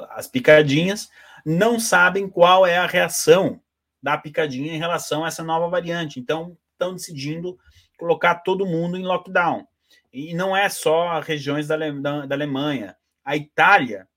[0.09, 1.09] as picadinhas
[1.45, 3.61] não sabem qual é a reação
[4.01, 6.19] da picadinha em relação a essa nova variante.
[6.19, 7.59] Então, estão decidindo
[7.97, 9.67] colocar todo mundo em lockdown.
[10.11, 11.77] E não é só regiões da,
[12.25, 12.97] da Alemanha.
[13.23, 14.08] A Itália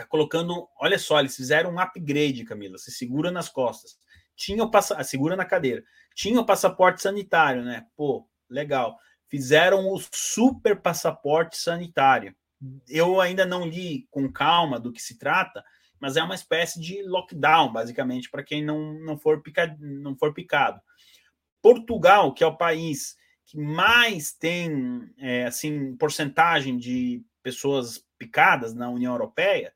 [0.00, 0.68] está colocando.
[0.80, 2.78] Olha só, eles fizeram um upgrade, Camila.
[2.78, 3.98] Se segura nas costas.
[4.36, 5.82] Tinha o passa, segura na cadeira.
[6.14, 7.86] Tinha o passaporte sanitário, né?
[7.96, 8.98] Pô, legal.
[9.28, 12.34] Fizeram o super passaporte sanitário.
[12.88, 15.62] Eu ainda não li com calma do que se trata,
[15.98, 20.32] mas é uma espécie de lockdown, basicamente, para quem não, não, for picado, não for
[20.34, 20.80] picado.
[21.62, 28.88] Portugal, que é o país que mais tem é, assim porcentagem de pessoas picadas na
[28.88, 29.72] União Europeia,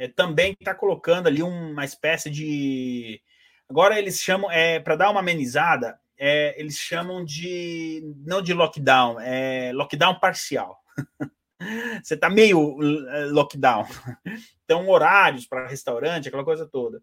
[0.00, 3.20] é, também está colocando ali uma espécie de.
[3.68, 8.02] Agora eles chamam, é, para dar uma amenizada, é, eles chamam de.
[8.24, 10.82] não de lockdown, é lockdown parcial.
[12.02, 13.84] Você está meio eh, lockdown.
[14.64, 17.02] Então, horários para restaurante, aquela coisa toda.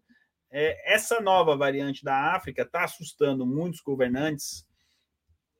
[0.50, 4.66] É, essa nova variante da África está assustando muitos governantes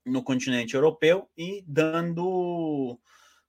[0.06, 2.98] no continente europeu e dando,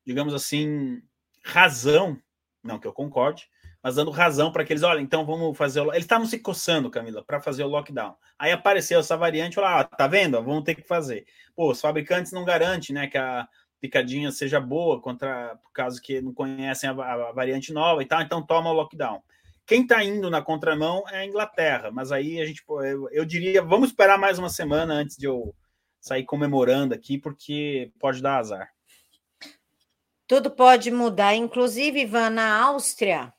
[0.06, 1.02] digamos assim,
[1.42, 2.22] razão,
[2.62, 3.48] não que eu concorde,
[3.82, 5.92] mas dando razão para que eles, olha, então vamos fazer o...
[5.92, 8.16] Eles estavam se coçando, Camila, para fazer o lockdown.
[8.38, 10.42] Aí apareceu essa variante, lá, ah, tá vendo?
[10.44, 11.26] Vamos ter que fazer.
[11.56, 13.48] Pô, os fabricantes não garantem, né, que a
[13.80, 18.22] picadinha seja boa contra por caso que não conhecem a, a variante nova e tal,
[18.22, 19.22] então toma o lockdown.
[19.66, 23.62] Quem está indo na contramão é a Inglaterra, mas aí a gente, eu, eu diria,
[23.62, 25.56] vamos esperar mais uma semana antes de eu
[26.02, 28.70] sair comemorando aqui, porque pode dar azar.
[30.28, 33.34] Tudo pode mudar, inclusive, Ivan, na Áustria,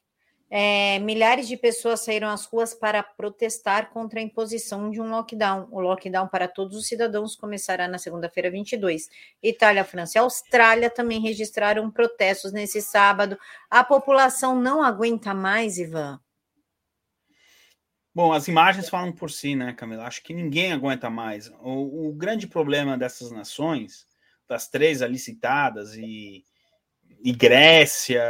[0.52, 5.68] é, milhares de pessoas saíram às ruas para protestar contra a imposição de um lockdown.
[5.70, 9.08] O lockdown para todos os cidadãos começará na segunda-feira 22.
[9.40, 13.38] Itália, França e Austrália também registraram protestos nesse sábado.
[13.70, 16.20] A população não aguenta mais, Ivan.
[18.12, 20.04] Bom, as imagens falam por si, né, Camila?
[20.04, 21.48] Acho que ninguém aguenta mais.
[21.60, 24.04] O, o grande problema dessas nações,
[24.48, 26.44] das três ali citadas e
[27.22, 28.22] e Grécia,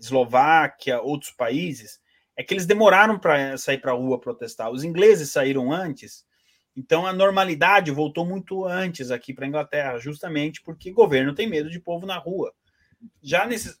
[0.00, 2.00] Eslováquia, outros países,
[2.36, 4.70] é que eles demoraram para sair para a rua protestar.
[4.70, 6.24] Os ingleses saíram antes,
[6.74, 11.46] então a normalidade voltou muito antes aqui para a Inglaterra, justamente porque o governo tem
[11.46, 12.52] medo de povo na rua.
[13.22, 13.78] Já nesses,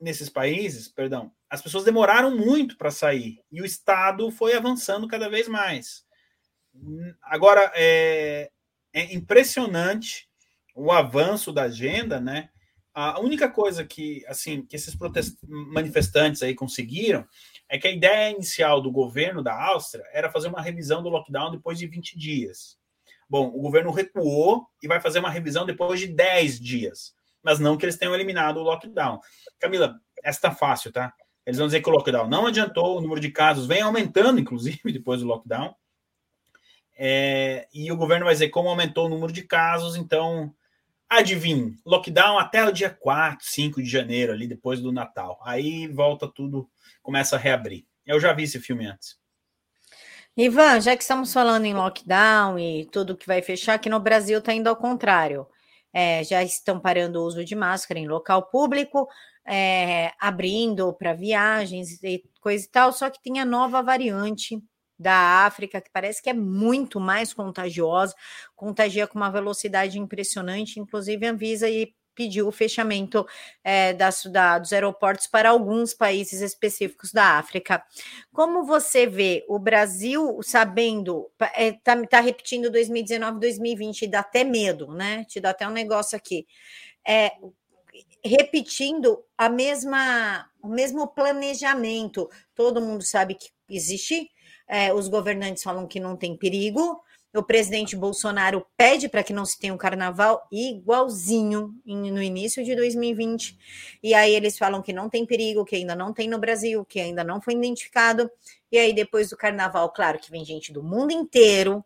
[0.00, 5.28] nesses países, perdão, as pessoas demoraram muito para sair e o Estado foi avançando cada
[5.28, 6.04] vez mais.
[7.22, 8.50] Agora é,
[8.92, 10.28] é impressionante
[10.74, 12.48] o avanço da agenda, né?
[12.94, 14.94] A única coisa que, assim, que esses
[15.48, 17.26] manifestantes aí conseguiram
[17.68, 21.50] é que a ideia inicial do governo da Áustria era fazer uma revisão do lockdown
[21.50, 22.76] depois de 20 dias.
[23.28, 27.78] Bom, o governo recuou e vai fazer uma revisão depois de 10 dias, mas não
[27.78, 29.20] que eles tenham eliminado o lockdown.
[29.58, 31.14] Camila, essa tá fácil, tá?
[31.46, 34.92] Eles vão dizer que o lockdown não adiantou, o número de casos vem aumentando, inclusive,
[34.92, 35.74] depois do lockdown.
[36.94, 40.54] É, e o governo vai dizer como aumentou o número de casos, então
[41.12, 45.38] Adivinhe, lockdown até o dia 4, 5 de janeiro, ali depois do Natal.
[45.44, 46.66] Aí volta tudo,
[47.02, 47.84] começa a reabrir.
[48.06, 49.18] Eu já vi esse filme antes.
[50.34, 54.38] Ivan, já que estamos falando em lockdown e tudo que vai fechar, aqui no Brasil
[54.38, 55.46] está indo ao contrário.
[55.92, 59.06] É, já estão parando o uso de máscara em local público,
[59.46, 64.58] é, abrindo para viagens e coisa e tal, só que tem a nova variante
[65.02, 68.14] da África, que parece que é muito mais contagiosa,
[68.54, 73.26] contagia com uma velocidade impressionante, inclusive avisa e pediu o fechamento
[73.64, 77.82] é, das, da, dos aeroportos para alguns países específicos da África.
[78.32, 84.20] Como você vê o Brasil sabendo, está é, tá, tá repetindo 2019, 2020, e dá
[84.20, 85.24] até medo, né?
[85.24, 86.46] Te dá até um negócio aqui.
[87.06, 87.32] É,
[88.24, 92.28] repetindo a mesma, o mesmo planejamento.
[92.54, 94.30] Todo mundo sabe que existe
[94.68, 97.02] é, os governantes falam que não tem perigo.
[97.34, 102.76] O presidente Bolsonaro pede para que não se tenha um carnaval igualzinho no início de
[102.76, 103.56] 2020.
[104.02, 107.00] E aí eles falam que não tem perigo, que ainda não tem no Brasil, que
[107.00, 108.30] ainda não foi identificado.
[108.70, 111.82] E aí depois do carnaval, claro que vem gente do mundo inteiro,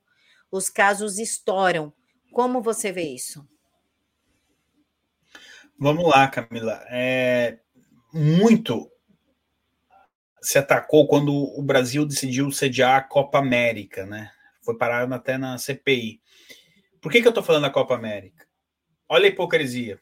[0.51, 1.93] os casos estouram.
[2.33, 3.47] Como você vê isso?
[5.79, 6.85] Vamos lá, Camila.
[6.89, 7.59] É
[8.13, 8.91] muito
[10.47, 14.31] se atacou quando o Brasil decidiu sediar a Copa América, né?
[14.63, 16.21] Foi parado até na CPI.
[17.01, 18.47] Por que, que eu estou falando da Copa América?
[19.09, 20.01] Olha a hipocrisia.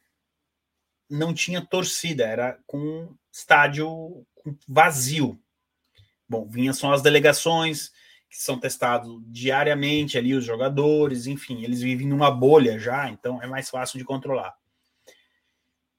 [1.09, 4.27] Não tinha torcida, era com estádio
[4.69, 5.41] vazio.
[6.29, 7.91] Bom, vinham só as delegações,
[8.29, 13.47] que são testados diariamente ali, os jogadores, enfim, eles vivem numa bolha já, então é
[13.47, 14.55] mais fácil de controlar.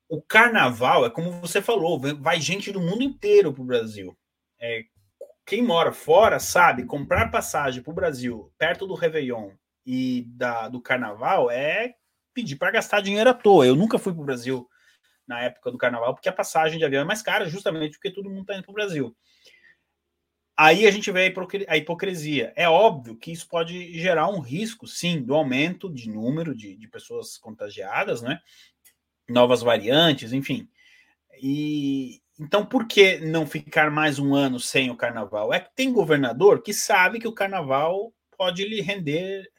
[0.08, 4.16] O carnaval é como você falou, vai gente do mundo inteiro para o Brasil
[4.60, 4.86] é,
[5.46, 9.52] quem mora fora sabe, comprar passagem para o Brasil perto do Réveillon
[9.86, 11.96] e da, do Carnaval é
[12.34, 13.66] pedir para gastar dinheiro à toa.
[13.66, 14.68] Eu nunca fui para o Brasil
[15.28, 18.30] na época do Carnaval porque a passagem de avião é mais cara, justamente porque todo
[18.30, 19.16] mundo está indo para o Brasil.
[20.58, 21.34] Aí a gente vê
[21.68, 22.54] a hipocrisia.
[22.56, 26.88] É óbvio que isso pode gerar um risco, sim, do aumento de número de, de
[26.88, 28.40] pessoas contagiadas, né?
[29.28, 30.70] Novas variantes, enfim.
[31.42, 35.54] E, então, por que não ficar mais um ano sem o carnaval?
[35.54, 39.50] É que tem governador que sabe que o carnaval pode lhe render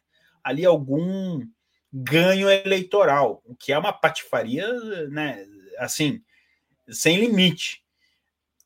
[0.44, 1.40] ali algum
[1.90, 4.68] ganho eleitoral, o que é uma patifaria,
[5.08, 5.46] né,
[5.78, 6.22] assim,
[6.88, 7.82] sem limite.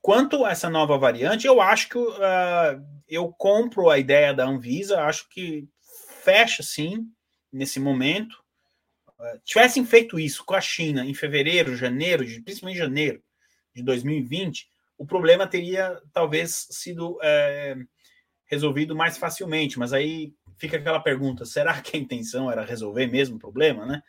[0.03, 5.03] Quanto a essa nova variante, eu acho que uh, eu compro a ideia da Anvisa,
[5.03, 5.69] acho que
[6.25, 7.07] fecha sim
[7.53, 8.35] nesse momento.
[9.19, 13.23] Uh, tivessem feito isso com a China em fevereiro, janeiro, principalmente janeiro,
[13.75, 14.68] de 2020,
[14.99, 17.77] o problema teria talvez sido é,
[18.47, 19.79] resolvido mais facilmente.
[19.79, 24.03] Mas aí fica aquela pergunta: será que a intenção era resolver mesmo o problema, né?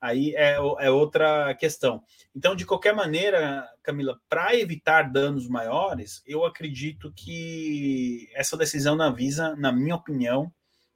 [0.00, 2.02] Aí é, é outra questão.
[2.34, 9.10] Então, de qualquer maneira, Camila, para evitar danos maiores, eu acredito que essa decisão da
[9.10, 10.52] Visa, na minha opinião,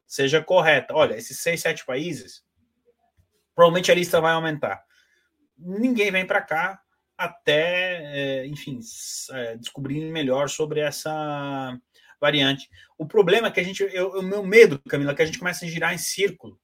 [0.07, 0.95] seja correta.
[0.95, 2.45] Olha, esses seis, sete países,
[3.55, 4.85] provavelmente a lista vai aumentar.
[5.57, 6.81] Ninguém vem para cá,
[7.21, 8.81] até, é, enfim,
[9.33, 11.79] é, descobrir melhor sobre essa
[12.19, 12.67] variante.
[12.97, 15.39] O problema é que a gente, eu, o meu medo, Camila, é que a gente
[15.39, 16.59] começa a girar em círculo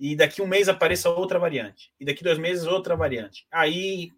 [0.00, 3.46] e daqui um mês apareça outra variante e daqui dois meses outra variante.
[3.52, 4.10] Aí,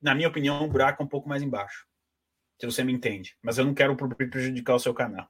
[0.00, 1.86] na minha opinião, o buraco é um pouco mais embaixo.
[2.58, 5.28] Se você me entende, mas eu não quero prejudicar o seu canal.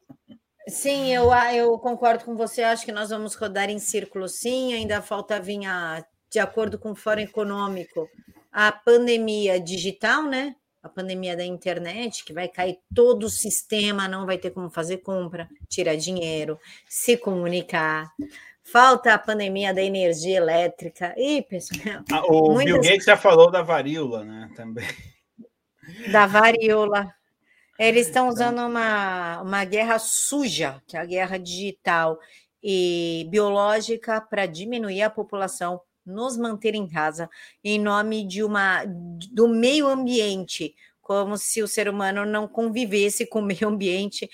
[0.69, 2.62] Sim, eu, eu concordo com você.
[2.62, 4.75] Acho que nós vamos rodar em círculo, sim.
[4.75, 8.09] Ainda falta vir a, de acordo com o Fórum Econômico,
[8.57, 10.57] a pandemia digital, né?
[10.83, 14.99] A pandemia da internet, que vai cair todo o sistema, não vai ter como fazer
[14.99, 18.11] compra, tirar dinheiro, se comunicar.
[18.65, 21.15] Falta a pandemia da energia elétrica.
[21.19, 22.03] Ih, pessoal.
[22.11, 22.65] Ah, o muitas...
[22.65, 24.51] Bill Gates já falou da varíola, né?
[24.57, 24.89] Também.
[26.11, 27.15] Da varíola.
[27.79, 32.19] Eles estão usando uma, uma guerra suja, que é a guerra digital
[32.63, 37.29] e biológica, para diminuir a população nos manter em casa
[37.65, 43.41] em nome de uma do meio ambiente, como se o ser humano não convivesse com
[43.41, 44.31] o meio ambiente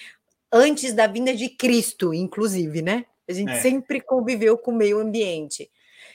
[0.53, 3.07] antes da vinda de Cristo, inclusive, né?
[3.29, 3.61] A gente é.
[3.61, 5.71] sempre conviveu com o meio ambiente.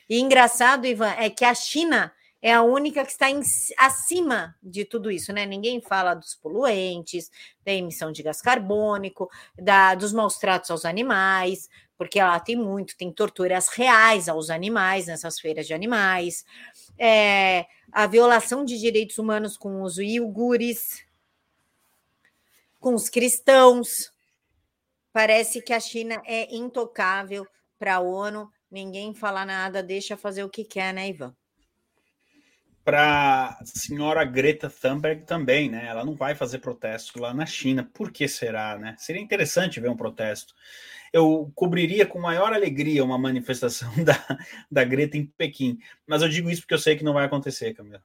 [0.09, 3.41] E engraçado, Ivan, é que a China é a única que está em,
[3.77, 5.45] acima de tudo isso, né?
[5.45, 7.29] Ninguém fala dos poluentes,
[7.65, 11.67] da emissão de gás carbônico, da, dos maus tratos aos animais,
[11.97, 16.45] porque lá tem muito, tem torturas reais aos animais nessas feiras de animais,
[16.97, 21.03] é, a violação de direitos humanos com os iugures,
[22.79, 24.13] com os cristãos.
[25.11, 27.47] Parece que a China é intocável
[27.79, 31.35] para a ONU, ninguém fala nada, deixa fazer o que quer, né, Ivan?
[32.87, 35.87] Para a senhora Greta Thunberg também, né?
[35.87, 37.83] Ela não vai fazer protesto lá na China.
[37.93, 38.95] Por que será, né?
[38.97, 40.55] Seria interessante ver um protesto.
[41.11, 44.15] Eu cobriria com maior alegria uma manifestação da,
[44.71, 45.77] da Greta em Pequim.
[46.07, 48.01] Mas eu digo isso porque eu sei que não vai acontecer, Camila.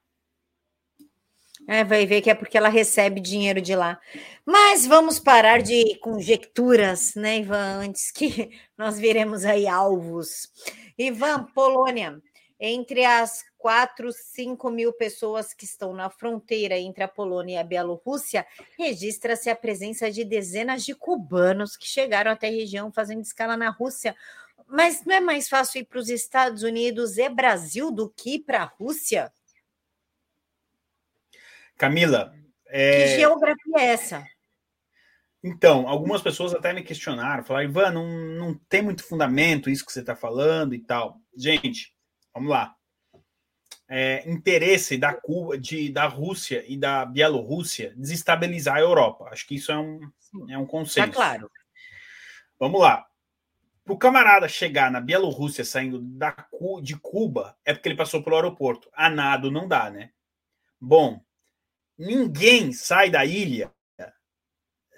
[1.68, 4.00] É, vai ver que é porque ela recebe dinheiro de lá.
[4.44, 10.50] Mas vamos parar de conjecturas, né, Ivan, antes que nós viremos aí alvos.
[10.98, 12.20] Ivan, Polônia,
[12.64, 17.64] entre as 4, 5 mil pessoas que estão na fronteira entre a Polônia e a
[17.64, 18.46] Bielorrússia,
[18.78, 23.68] registra-se a presença de dezenas de cubanos que chegaram até a região fazendo escala na
[23.68, 24.14] Rússia.
[24.68, 28.62] Mas não é mais fácil ir para os Estados Unidos e Brasil do que para
[28.62, 29.32] a Rússia?
[31.76, 32.32] Camila.
[32.68, 33.02] É...
[33.02, 34.24] Que geografia é essa?
[35.42, 39.90] Então, algumas pessoas até me questionaram, falaram, Ivan, não, não tem muito fundamento isso que
[39.90, 41.20] você está falando e tal.
[41.36, 41.92] Gente,
[42.34, 42.76] vamos lá.
[43.88, 49.28] É, interesse da Cuba, de, da Rússia e da Bielorrússia desestabilizar a Europa.
[49.30, 50.00] Acho que isso é um,
[50.48, 51.08] é um consenso.
[51.08, 51.50] Tá claro.
[52.58, 53.06] Vamos lá.
[53.84, 56.34] Para o camarada chegar na Bielorrússia saindo da,
[56.80, 58.88] de Cuba, é porque ele passou pelo aeroporto.
[58.94, 60.12] A nado não dá, né?
[60.80, 61.20] Bom,
[61.98, 63.72] ninguém sai da ilha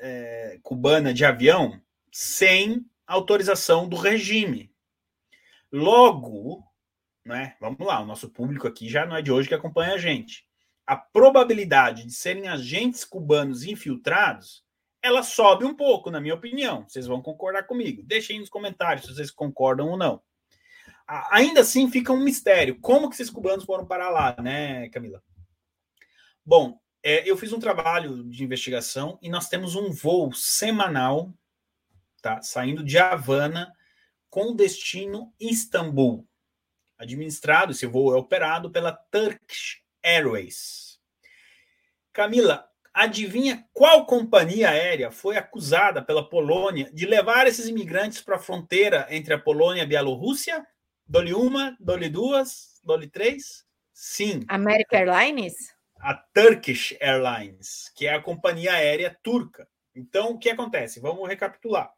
[0.05, 1.80] é, cubana de avião
[2.12, 4.70] sem autorização do regime.
[5.72, 6.62] Logo,
[7.25, 9.99] né, vamos lá, o nosso público aqui já não é de hoje que acompanha a
[9.99, 10.45] gente.
[10.87, 14.62] A probabilidade de serem agentes cubanos infiltrados,
[15.03, 16.87] ela sobe um pouco, na minha opinião.
[16.87, 18.03] Vocês vão concordar comigo.
[18.05, 20.22] Deixem nos comentários se vocês concordam ou não.
[21.31, 22.79] Ainda assim, fica um mistério.
[22.81, 25.22] Como que esses cubanos foram para lá, né, Camila?
[26.45, 31.33] Bom, é, eu fiz um trabalho de investigação e nós temos um voo semanal,
[32.22, 32.41] tá?
[32.41, 33.72] Saindo de Havana
[34.31, 36.27] com destino Istambul.
[36.99, 41.01] Administrado, esse voo é operado pela Turkish Airways.
[42.13, 48.41] Camila, adivinha qual companhia aérea foi acusada pela Polônia de levar esses imigrantes para a
[48.41, 50.65] fronteira entre a Polônia e a Bielorrússia?
[51.07, 53.65] Dole uma, dole duas, dole três?
[53.93, 54.45] Sim.
[54.49, 55.75] American Airlines?
[56.05, 59.67] a Turkish Airlines, que é a companhia aérea turca.
[59.95, 61.01] Então, o que acontece?
[61.01, 61.91] Vamos recapitular.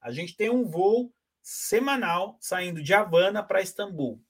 [0.00, 4.20] A gente tem um voo semanal saindo de Havana para Istambul.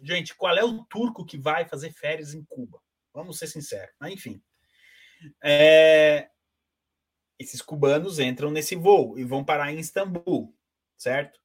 [0.00, 2.80] Gente, qual é o turco que vai fazer férias em Cuba?
[3.12, 3.94] Vamos ser sinceros.
[3.98, 4.42] Mas, enfim.
[5.42, 6.28] É...
[7.38, 10.54] Esses cubanos entram nesse voo e vão parar em Istambul,
[10.96, 11.38] certo?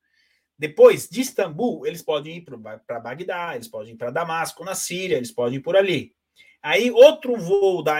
[0.58, 5.18] Depois de Istambul, eles podem ir para Bagdá, eles podem ir para Damasco, na Síria,
[5.18, 6.16] eles podem ir por ali.
[6.62, 7.98] Aí, outro voo da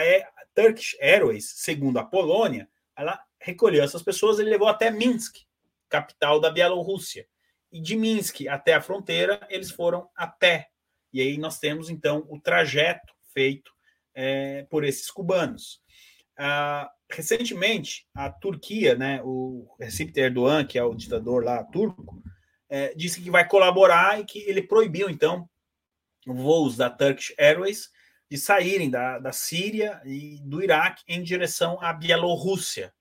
[0.54, 5.38] Turkish Airways, segundo a Polônia, ela recolheu essas pessoas e levou até Minsk,
[5.88, 7.26] capital da Bielorrússia.
[7.72, 10.68] E de Minsk até a fronteira, eles foram a pé.
[11.12, 13.72] E aí nós temos, então, o trajeto feito
[14.14, 15.80] é, por esses cubanos.
[16.36, 22.22] Ah, recentemente, a Turquia, né, o Recep Erdogan, que é o ditador lá turco,
[22.68, 25.48] é, disse que vai colaborar e que ele proibiu, então,
[26.26, 27.90] voos da Turkish Airways
[28.30, 32.94] de saírem da, da Síria e do Iraque em direção à Bielorrússia.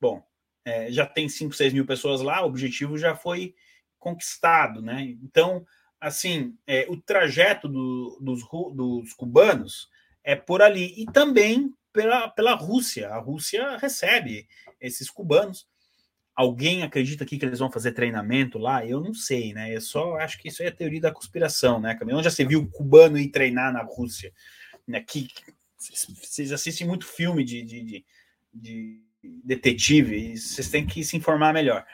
[0.00, 0.22] Bom,
[0.64, 3.54] é, já tem 5, 6 mil pessoas lá, o objetivo já foi
[4.02, 5.16] conquistado, né?
[5.22, 5.64] Então,
[6.00, 8.42] assim, é, o trajeto do, dos,
[8.74, 9.88] dos cubanos
[10.24, 13.08] é por ali e também pela, pela Rússia.
[13.10, 14.46] A Rússia recebe
[14.80, 15.66] esses cubanos.
[16.34, 18.86] Alguém acredita aqui que eles vão fazer treinamento lá?
[18.86, 19.74] Eu não sei, né?
[19.74, 22.18] Eu só acho que isso é a teoria da conspiração, né, Camila?
[22.18, 24.32] Onde já se viu cubano ir treinar na Rússia?
[24.86, 25.28] né, que
[25.78, 28.04] vocês assistem muito filme de, de, de,
[28.52, 29.00] de
[29.44, 31.84] detetive, vocês têm que se informar melhor.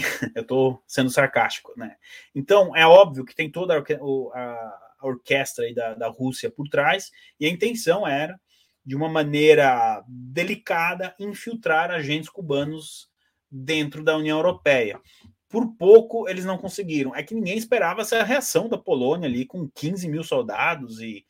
[0.34, 1.96] Eu estou sendo sarcástico, né?
[2.34, 7.10] Então, é óbvio que tem toda a, a, a orquestra da, da Rússia por trás,
[7.38, 8.38] e a intenção era,
[8.84, 13.08] de uma maneira delicada, infiltrar agentes cubanos
[13.50, 15.00] dentro da União Europeia.
[15.48, 17.14] Por pouco eles não conseguiram.
[17.14, 21.24] É que ninguém esperava essa reação da Polônia ali com 15 mil soldados e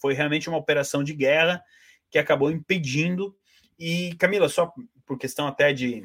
[0.00, 1.62] foi realmente uma operação de guerra
[2.10, 3.34] que acabou impedindo.
[3.78, 4.72] E, Camila, só
[5.06, 6.04] por questão até de.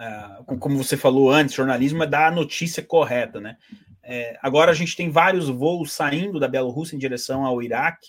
[0.00, 3.56] Uh, como você falou antes, jornalismo é dar a notícia correta, né?
[4.02, 8.08] É, agora a gente tem vários voos saindo da Bielorrússia em direção ao Iraque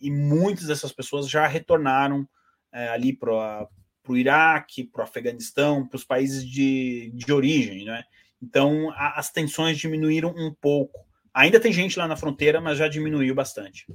[0.00, 2.28] e muitas dessas pessoas já retornaram
[2.72, 3.68] é, ali para
[4.08, 8.02] o Iraque, para o Afeganistão, para os países de, de origem, né?
[8.42, 11.08] Então a, as tensões diminuíram um pouco
[11.38, 13.86] Ainda tem gente lá na fronteira, mas já diminuiu bastante.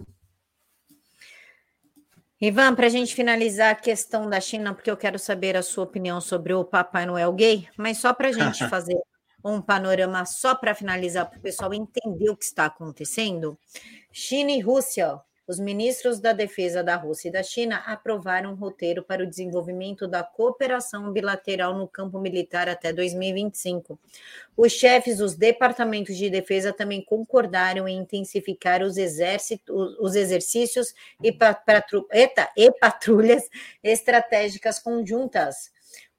[2.46, 5.86] Ivan, para a gente finalizar a questão da China, porque eu quero saber a sua
[5.86, 8.98] opinião sobre o Papai Noel gay, mas só para a gente fazer
[9.42, 13.58] um panorama, só para finalizar, para o pessoal entender o que está acontecendo.
[14.12, 15.22] China e Rússia,
[15.54, 20.08] Os ministros da Defesa da Rússia e da China aprovaram um roteiro para o desenvolvimento
[20.08, 24.00] da cooperação bilateral no campo militar até 2025.
[24.58, 31.32] Os chefes dos departamentos de defesa também concordaram em intensificar os, exércitos, os exercícios e,
[31.32, 32.08] patru,
[32.58, 33.48] e patrulhas
[33.84, 35.72] estratégicas conjuntas.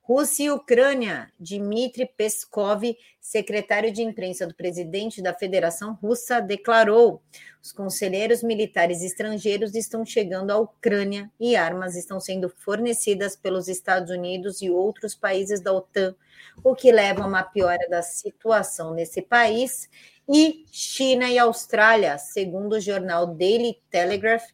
[0.06, 2.82] Rússia e Ucrânia, Dmitry Peskov,
[3.18, 7.22] secretário de imprensa do presidente da Federação Russa, declarou:
[7.62, 14.10] os conselheiros militares estrangeiros estão chegando à Ucrânia e armas estão sendo fornecidas pelos Estados
[14.10, 16.14] Unidos e outros países da OTAN,
[16.62, 19.88] o que leva a uma piora da situação nesse país.
[20.28, 24.44] E China e Austrália, segundo o jornal Daily Telegraph,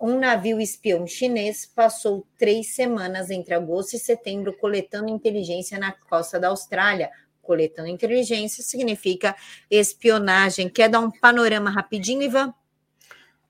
[0.00, 6.38] um navio espião chinês passou três semanas entre agosto e setembro coletando inteligência na costa
[6.38, 7.10] da Austrália.
[7.42, 9.36] Coletando inteligência significa
[9.70, 10.68] espionagem.
[10.68, 12.54] Quer dar um panorama rapidinho, Ivan?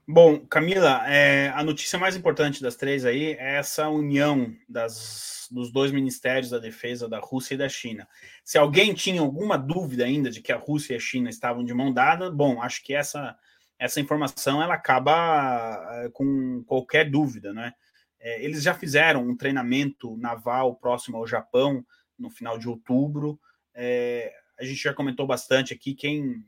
[0.07, 5.72] Bom, Camila, é, a notícia mais importante das três aí é essa união das, dos
[5.72, 8.07] dois ministérios da defesa da Rússia e da China.
[8.45, 11.72] Se alguém tinha alguma dúvida ainda de que a Rússia e a China estavam de
[11.72, 13.34] mão dada, bom, acho que essa
[13.79, 17.72] essa informação ela acaba eh, com qualquer dúvida, né?
[18.20, 21.85] É, eles já fizeram um treinamento naval próximo ao Japão
[22.18, 23.39] no final de outubro.
[23.75, 26.43] É, a gente já comentou bastante aqui quem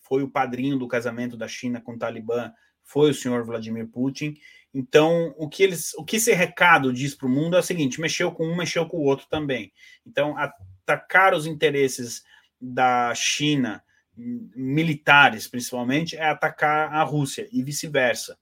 [0.00, 2.52] foi o padrinho do casamento da China com o Talibã
[2.84, 4.36] foi o senhor Vladimir Putin.
[4.72, 8.00] Então, o que eles, o que esse recado diz para o mundo é o seguinte:
[8.00, 9.72] mexeu com um, mexeu com o outro também.
[10.06, 12.22] Então, atacar os interesses
[12.60, 13.82] da China
[14.16, 18.38] militares, principalmente, é atacar a Rússia e vice-versa.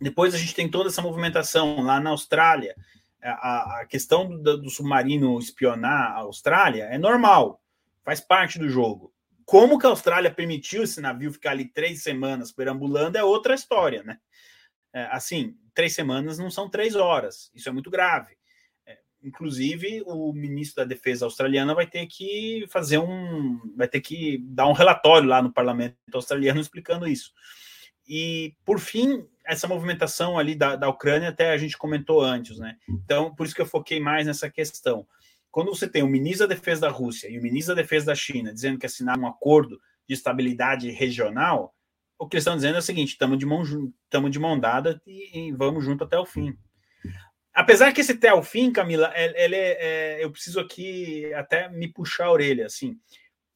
[0.00, 2.74] Depois a gente tem toda essa movimentação lá na Austrália.
[3.22, 7.60] A, a questão do, do, submarino espionar a Austrália é normal,
[8.04, 9.12] faz parte do jogo.
[9.44, 14.02] Como que a Austrália permitiu esse navio ficar ali três semanas perambulando é outra história,
[14.02, 14.18] né?
[14.92, 17.50] É, assim, três semanas não são três horas.
[17.54, 18.35] Isso é muito grave.
[19.22, 23.60] Inclusive, o ministro da Defesa australiana vai ter que fazer um.
[23.76, 27.32] vai ter que dar um relatório lá no parlamento australiano explicando isso.
[28.08, 32.76] E, por fim, essa movimentação ali da, da Ucrânia, até a gente comentou antes, né?
[32.88, 35.06] Então, por isso que eu foquei mais nessa questão.
[35.50, 38.14] Quando você tem o ministro da Defesa da Rússia e o ministro da Defesa da
[38.14, 41.74] China dizendo que assinaram um acordo de estabilidade regional,
[42.18, 45.00] o que eles estão dizendo é o seguinte: estamos de mão, estamos de mão dada
[45.06, 46.56] e, e vamos junto até o fim.
[47.56, 49.78] Apesar que esse até o fim, Camila, ele é,
[50.18, 53.00] é, eu preciso aqui até me puxar a orelha, assim,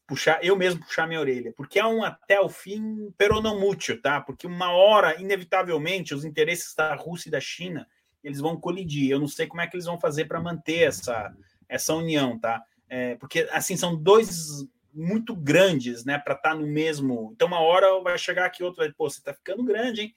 [0.09, 4.19] puxar, eu mesmo puxar minha orelha, porque é um até o fim peronomútil, tá?
[4.19, 7.87] Porque uma hora, inevitavelmente, os interesses da Rússia e da China,
[8.25, 9.11] eles vão colidir.
[9.11, 11.31] Eu não sei como é que eles vão fazer para manter essa,
[11.69, 12.63] essa união, tá?
[12.89, 17.33] É, porque, assim, são dois muito grandes, né, para estar tá no mesmo.
[17.35, 20.15] Então, uma hora vai chegar aqui, outro vai, pô, você tá ficando grande, hein?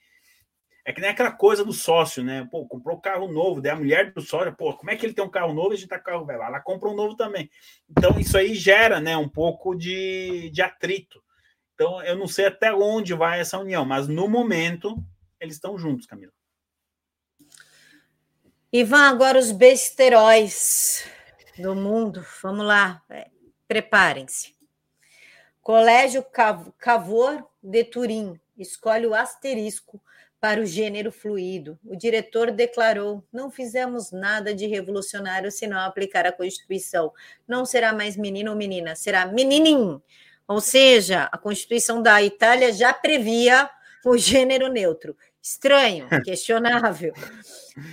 [0.86, 2.46] É que nem aquela coisa do sócio, né?
[2.52, 5.24] Pô, comprou carro novo, daí a mulher do sócio, pô, como é que ele tem
[5.24, 6.42] um carro novo e a gente tá com carro velho?
[6.42, 7.50] Ela compra um novo também.
[7.90, 11.24] Então, isso aí gera, né, um pouco de, de atrito.
[11.74, 14.98] Então, eu não sei até onde vai essa união, mas no momento
[15.40, 16.34] eles estão juntos, Camila.
[18.72, 21.06] Ivan, agora os besteróis
[21.58, 22.26] do mundo.
[22.42, 23.30] Vamos lá, é,
[23.68, 24.56] preparem-se.
[25.62, 26.26] Colégio
[26.78, 30.02] Cavor de Turim escolhe o asterisco
[30.44, 31.80] para o gênero fluido.
[31.86, 37.14] O diretor declarou: não fizemos nada de revolucionário se não aplicar a Constituição.
[37.48, 40.02] Não será mais menino ou menina, será meninim.
[40.46, 43.70] Ou seja, a Constituição da Itália já previa
[44.04, 45.16] o gênero neutro.
[45.42, 47.14] Estranho, questionável.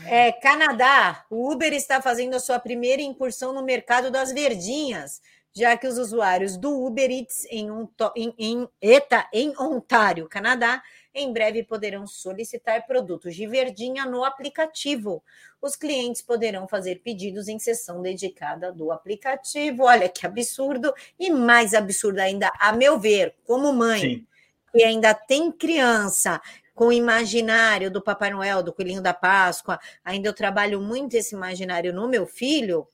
[0.07, 5.23] É, Canadá, o Uber está fazendo a sua primeira incursão no mercado das verdinhas,
[5.55, 7.69] já que os usuários do Uber Eats em,
[8.17, 10.83] em, em, ETA, em Ontário, Canadá,
[11.15, 15.23] em breve poderão solicitar produtos de verdinha no aplicativo.
[15.61, 19.85] Os clientes poderão fazer pedidos em sessão dedicada do aplicativo.
[19.85, 20.93] Olha que absurdo!
[21.19, 24.27] E mais absurdo ainda, a meu ver, como mãe, Sim.
[24.73, 26.41] que ainda tem criança
[26.75, 31.35] com o imaginário do Papai Noel, do Coelhinho da Páscoa, ainda eu trabalho muito esse
[31.35, 32.89] imaginário no meu filho.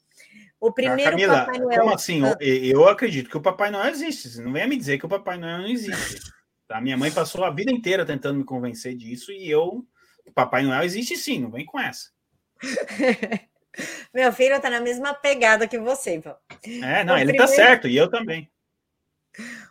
[0.58, 1.80] O primeiro Camila, Papai Noel.
[1.80, 2.24] Como assim?
[2.24, 2.36] Ah.
[2.40, 4.28] Eu acredito que o Papai Noel existe.
[4.28, 6.20] Você não venha me dizer que o Papai Noel não existe.
[6.68, 9.86] A minha mãe passou a vida inteira tentando me convencer disso e eu,
[10.34, 12.10] Papai Noel existe sim, não vem com essa.
[14.12, 16.36] Meu filho tá na mesma pegada que você, Ivan.
[16.82, 17.46] É, não, o ele tá primeiro...
[17.46, 18.50] tá certo, e eu também.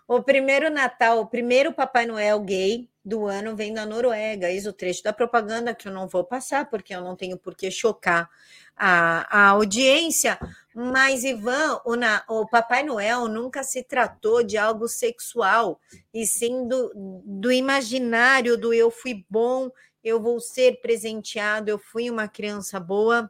[0.07, 4.51] O primeiro Natal, o primeiro Papai Noel gay do ano vem da Noruega.
[4.51, 7.55] Eis o trecho da propaganda que eu não vou passar, porque eu não tenho por
[7.55, 8.29] que chocar
[8.75, 10.37] a, a audiência.
[10.75, 15.79] Mas, Ivan, o, na, o Papai Noel nunca se tratou de algo sexual,
[16.13, 16.91] e sim do,
[17.25, 19.71] do imaginário do eu fui bom
[20.05, 23.27] eu vou ser presenteado, eu fui uma criança boa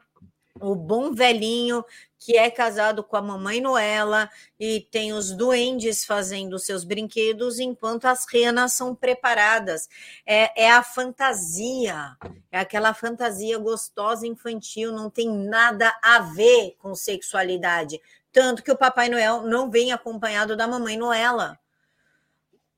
[0.59, 1.83] o bom velhinho
[2.17, 4.29] que é casado com a mamãe Noela
[4.59, 9.87] e tem os duendes fazendo seus brinquedos enquanto as renas são preparadas.
[10.25, 12.17] É, é, a fantasia,
[12.51, 18.01] é aquela fantasia gostosa infantil, não tem nada a ver com sexualidade.
[18.31, 21.59] Tanto que o Papai Noel não vem acompanhado da mamãe Noela.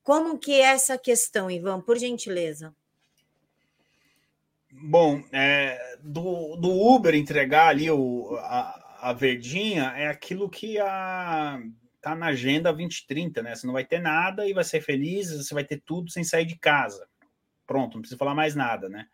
[0.02, 2.74] Como que é essa questão, Ivan, por gentileza?
[4.70, 11.60] Bom, é, do, do Uber entregar ali o, a, a verdinha é aquilo que a,
[12.00, 13.54] tá na agenda 2030, né?
[13.54, 16.44] Você não vai ter nada e vai ser feliz, você vai ter tudo sem sair
[16.44, 17.06] de casa.
[17.66, 19.06] Pronto, não precisa falar mais nada, né?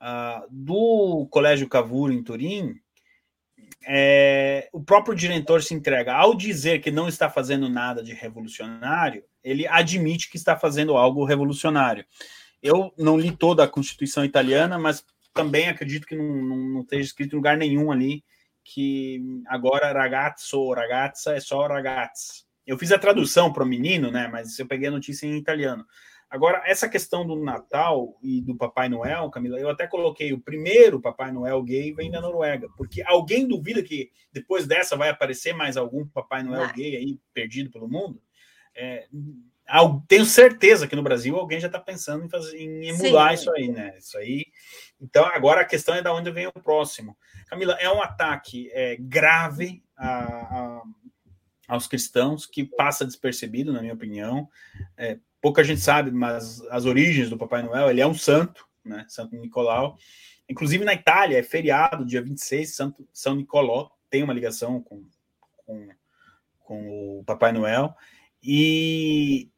[0.00, 2.74] Uh, do Colégio Cavour em Turim,
[3.86, 6.14] é, o próprio diretor se entrega.
[6.14, 11.24] Ao dizer que não está fazendo nada de revolucionário, ele admite que está fazendo algo
[11.24, 12.04] revolucionário.
[12.66, 17.04] Eu não li toda a Constituição italiana, mas também acredito que não, não, não esteja
[17.04, 18.24] escrito em lugar nenhum ali
[18.64, 22.44] que agora ragazzo ou ragazza é só ragazzi.
[22.66, 24.26] Eu fiz a tradução para o menino, né?
[24.26, 25.86] Mas eu peguei a notícia em italiano.
[26.28, 31.00] Agora, essa questão do Natal e do Papai Noel, Camila, eu até coloquei o primeiro
[31.00, 35.76] Papai Noel gay vem da Noruega, porque alguém duvida que depois dessa vai aparecer mais
[35.76, 38.20] algum Papai Noel gay aí perdido pelo mundo?
[38.74, 39.06] É,
[40.08, 43.34] tenho certeza que no Brasil alguém já está pensando em, fazer, em emular Sim.
[43.34, 43.94] isso aí, né?
[43.98, 44.46] Isso aí.
[45.00, 47.16] Então, agora a questão é de onde vem o próximo.
[47.48, 50.82] Camila, é um ataque é, grave a, a,
[51.68, 54.48] aos cristãos que passa despercebido, na minha opinião.
[54.96, 59.04] É, pouca gente sabe, mas as origens do Papai Noel, ele é um santo, né?
[59.08, 59.98] Santo Nicolau.
[60.48, 65.04] Inclusive na Itália, é feriado, dia 26, Santo, São Nicolò, tem uma ligação com,
[65.56, 65.88] com,
[66.60, 67.94] com o Papai Noel.
[68.42, 69.50] E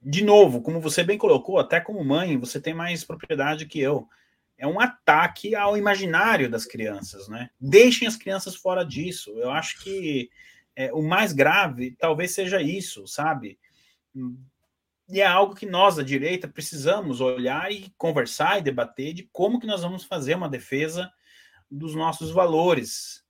[0.00, 4.08] de novo, como você bem colocou, até como mãe, você tem mais propriedade que eu.
[4.56, 7.50] É um ataque ao imaginário das crianças, né?
[7.60, 9.38] Deixem as crianças fora disso.
[9.38, 10.30] Eu acho que
[10.74, 13.58] é, o mais grave talvez seja isso, sabe?
[15.08, 19.58] E é algo que nós da direita precisamos olhar e conversar e debater de como
[19.58, 21.10] que nós vamos fazer uma defesa
[21.70, 23.24] dos nossos valores,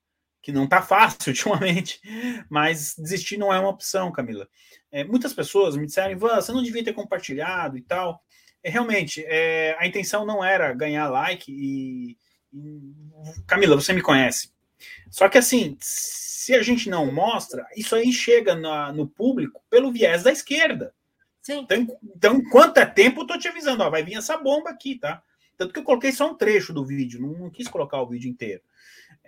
[0.49, 2.01] que não está fácil ultimamente,
[2.49, 4.49] mas desistir não é uma opção, Camila.
[4.91, 8.25] É, muitas pessoas me disseram, Ivan, você não devia ter compartilhado e tal.
[8.63, 12.17] É, realmente, é, a intenção não era ganhar like e,
[12.51, 12.95] e,
[13.47, 14.51] Camila, você me conhece.
[15.11, 19.93] Só que assim, se a gente não mostra, isso aí chega na, no público pelo
[19.93, 20.95] viés da esquerda.
[21.43, 21.59] Sim.
[21.59, 24.95] Então, então, enquanto é tempo, eu tô te avisando, ó, vai vir essa bomba aqui,
[24.95, 25.23] tá?
[25.59, 28.31] Tanto que eu coloquei só um trecho do vídeo, não, não quis colocar o vídeo
[28.31, 28.63] inteiro.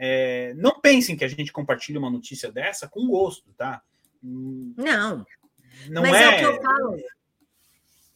[0.02, 3.82] É, não pensem que a gente compartilha uma notícia dessa com gosto, tá?
[4.22, 5.26] Não.
[5.90, 6.24] Não Mas é...
[6.24, 6.96] é o que eu falo.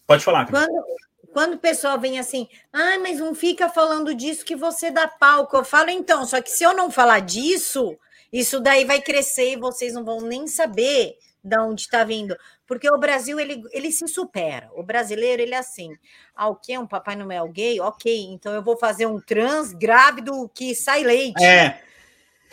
[0.06, 0.48] Pode falar.
[0.48, 0.84] Quando,
[1.30, 5.58] quando o pessoal vem assim, ah, mas não fica falando disso que você dá palco.
[5.58, 7.98] Eu falo, então, só que se eu não falar disso,
[8.32, 12.34] isso daí vai crescer e vocês não vão nem saber de onde está vindo.
[12.66, 14.70] Porque o Brasil, ele, ele se supera.
[14.74, 15.94] O brasileiro, ele é assim.
[16.34, 16.76] Ah, o que?
[16.78, 17.78] Um Papai Noel gay?
[17.80, 21.44] Ok, então eu vou fazer um trans grávido que sai leite.
[21.44, 21.82] É.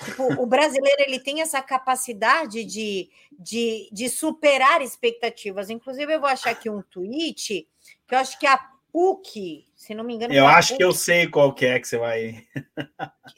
[0.03, 5.69] Tipo, o brasileiro ele tem essa capacidade de, de, de superar expectativas.
[5.69, 7.67] Inclusive, eu vou achar aqui um tweet
[8.07, 8.57] que eu acho que a
[8.91, 10.33] PUC, se não me engano.
[10.33, 12.47] Eu acho PUC, que eu sei qual que é que você vai.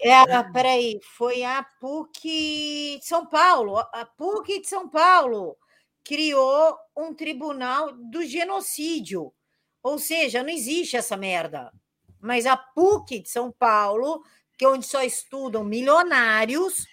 [0.01, 3.77] é, peraí, foi a PUC de São Paulo.
[3.77, 5.57] A PUC de São Paulo
[6.03, 9.33] criou um tribunal do genocídio.
[9.81, 11.71] Ou seja, não existe essa merda.
[12.19, 14.21] Mas a PUC de São Paulo
[14.57, 16.85] que onde só estudam milionários,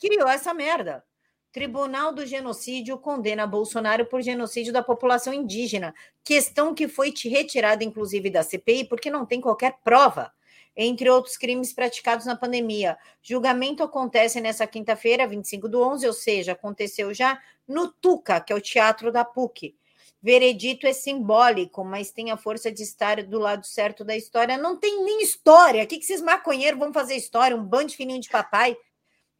[0.00, 1.04] criou essa merda.
[1.50, 8.28] Tribunal do Genocídio condena Bolsonaro por genocídio da população indígena, questão que foi retirada, inclusive,
[8.28, 10.30] da CPI, porque não tem qualquer prova,
[10.76, 12.98] entre outros crimes praticados na pandemia.
[13.22, 18.56] Julgamento acontece nessa quinta-feira, 25 do 11, ou seja, aconteceu já no Tuca, que é
[18.56, 19.74] o teatro da PUC.
[20.20, 24.58] Veredito é simbólico, mas tem a força de estar do lado certo da história.
[24.58, 25.82] Não tem nem história.
[25.82, 27.56] O que, que esses maconheiros vão fazer história?
[27.56, 28.76] Um bando de filhinho de papai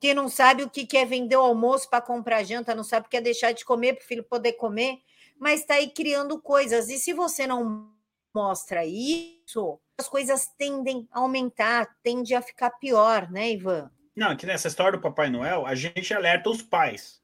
[0.00, 3.10] que não sabe o que é vender o almoço para comprar janta, não sabe o
[3.10, 4.98] que é deixar de comer para o filho poder comer,
[5.38, 6.88] mas está aí criando coisas.
[6.88, 7.90] E se você não
[8.34, 13.90] mostra isso, as coisas tendem a aumentar, tende a ficar pior, né, Ivan?
[14.14, 17.20] Não, aqui nessa história do Papai Noel, a gente alerta os pais.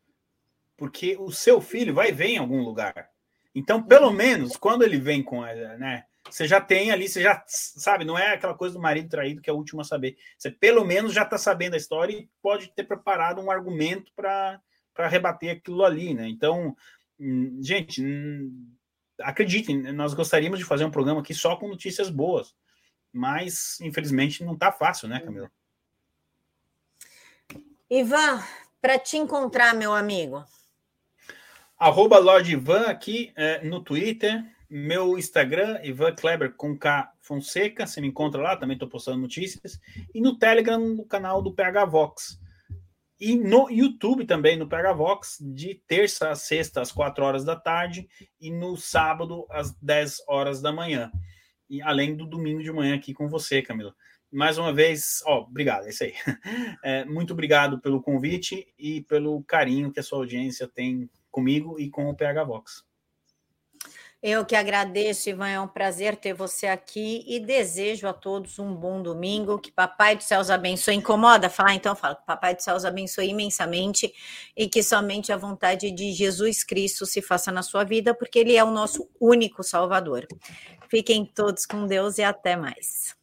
[0.76, 3.10] Porque o seu filho vai ver em algum lugar.
[3.54, 8.04] Então, pelo menos, quando ele vem com, né, você já tem ali, você já sabe,
[8.04, 10.16] não é aquela coisa do marido traído que é o último a saber.
[10.38, 14.60] Você pelo menos já está sabendo a história e pode ter preparado um argumento para
[15.08, 16.28] rebater aquilo ali, né?
[16.28, 16.74] Então,
[17.20, 18.72] hum, gente, hum,
[19.20, 22.54] acreditem, nós gostaríamos de fazer um programa aqui só com notícias boas.
[23.12, 25.48] mas infelizmente não está fácil, né, Camila?
[27.88, 28.42] Ivan,
[28.80, 30.44] para te encontrar, meu amigo.
[31.78, 38.00] Arroba Lord Ivan aqui é, no Twitter, meu Instagram, Ivan Kleber com K Fonseca, você
[38.00, 39.80] me encontra lá, também estou postando notícias,
[40.14, 42.40] e no Telegram, no canal do PH Vox.
[43.20, 47.54] E no YouTube também, no PH Vox, de terça a sexta, às 4 horas da
[47.54, 48.08] tarde,
[48.40, 51.10] e no sábado, às 10 horas da manhã.
[51.70, 53.94] E além do domingo de manhã aqui com você, Camila.
[54.30, 56.14] Mais uma vez, ó, obrigado, é isso aí.
[56.82, 61.88] É, muito obrigado pelo convite e pelo carinho que a sua audiência tem comigo e
[61.88, 62.84] com o PH Vox.
[64.26, 65.48] Eu que agradeço, Ivan.
[65.48, 69.58] É um prazer ter você aqui e desejo a todos um bom domingo.
[69.58, 70.94] Que Papai do Céu os abençoe.
[70.94, 71.74] Incomoda falar?
[71.74, 72.14] Então fala.
[72.14, 74.10] Que Papai do Céu os abençoe imensamente
[74.56, 78.56] e que somente a vontade de Jesus Cristo se faça na sua vida, porque Ele
[78.56, 80.26] é o nosso único Salvador.
[80.88, 83.14] Fiquem todos com Deus e até mais.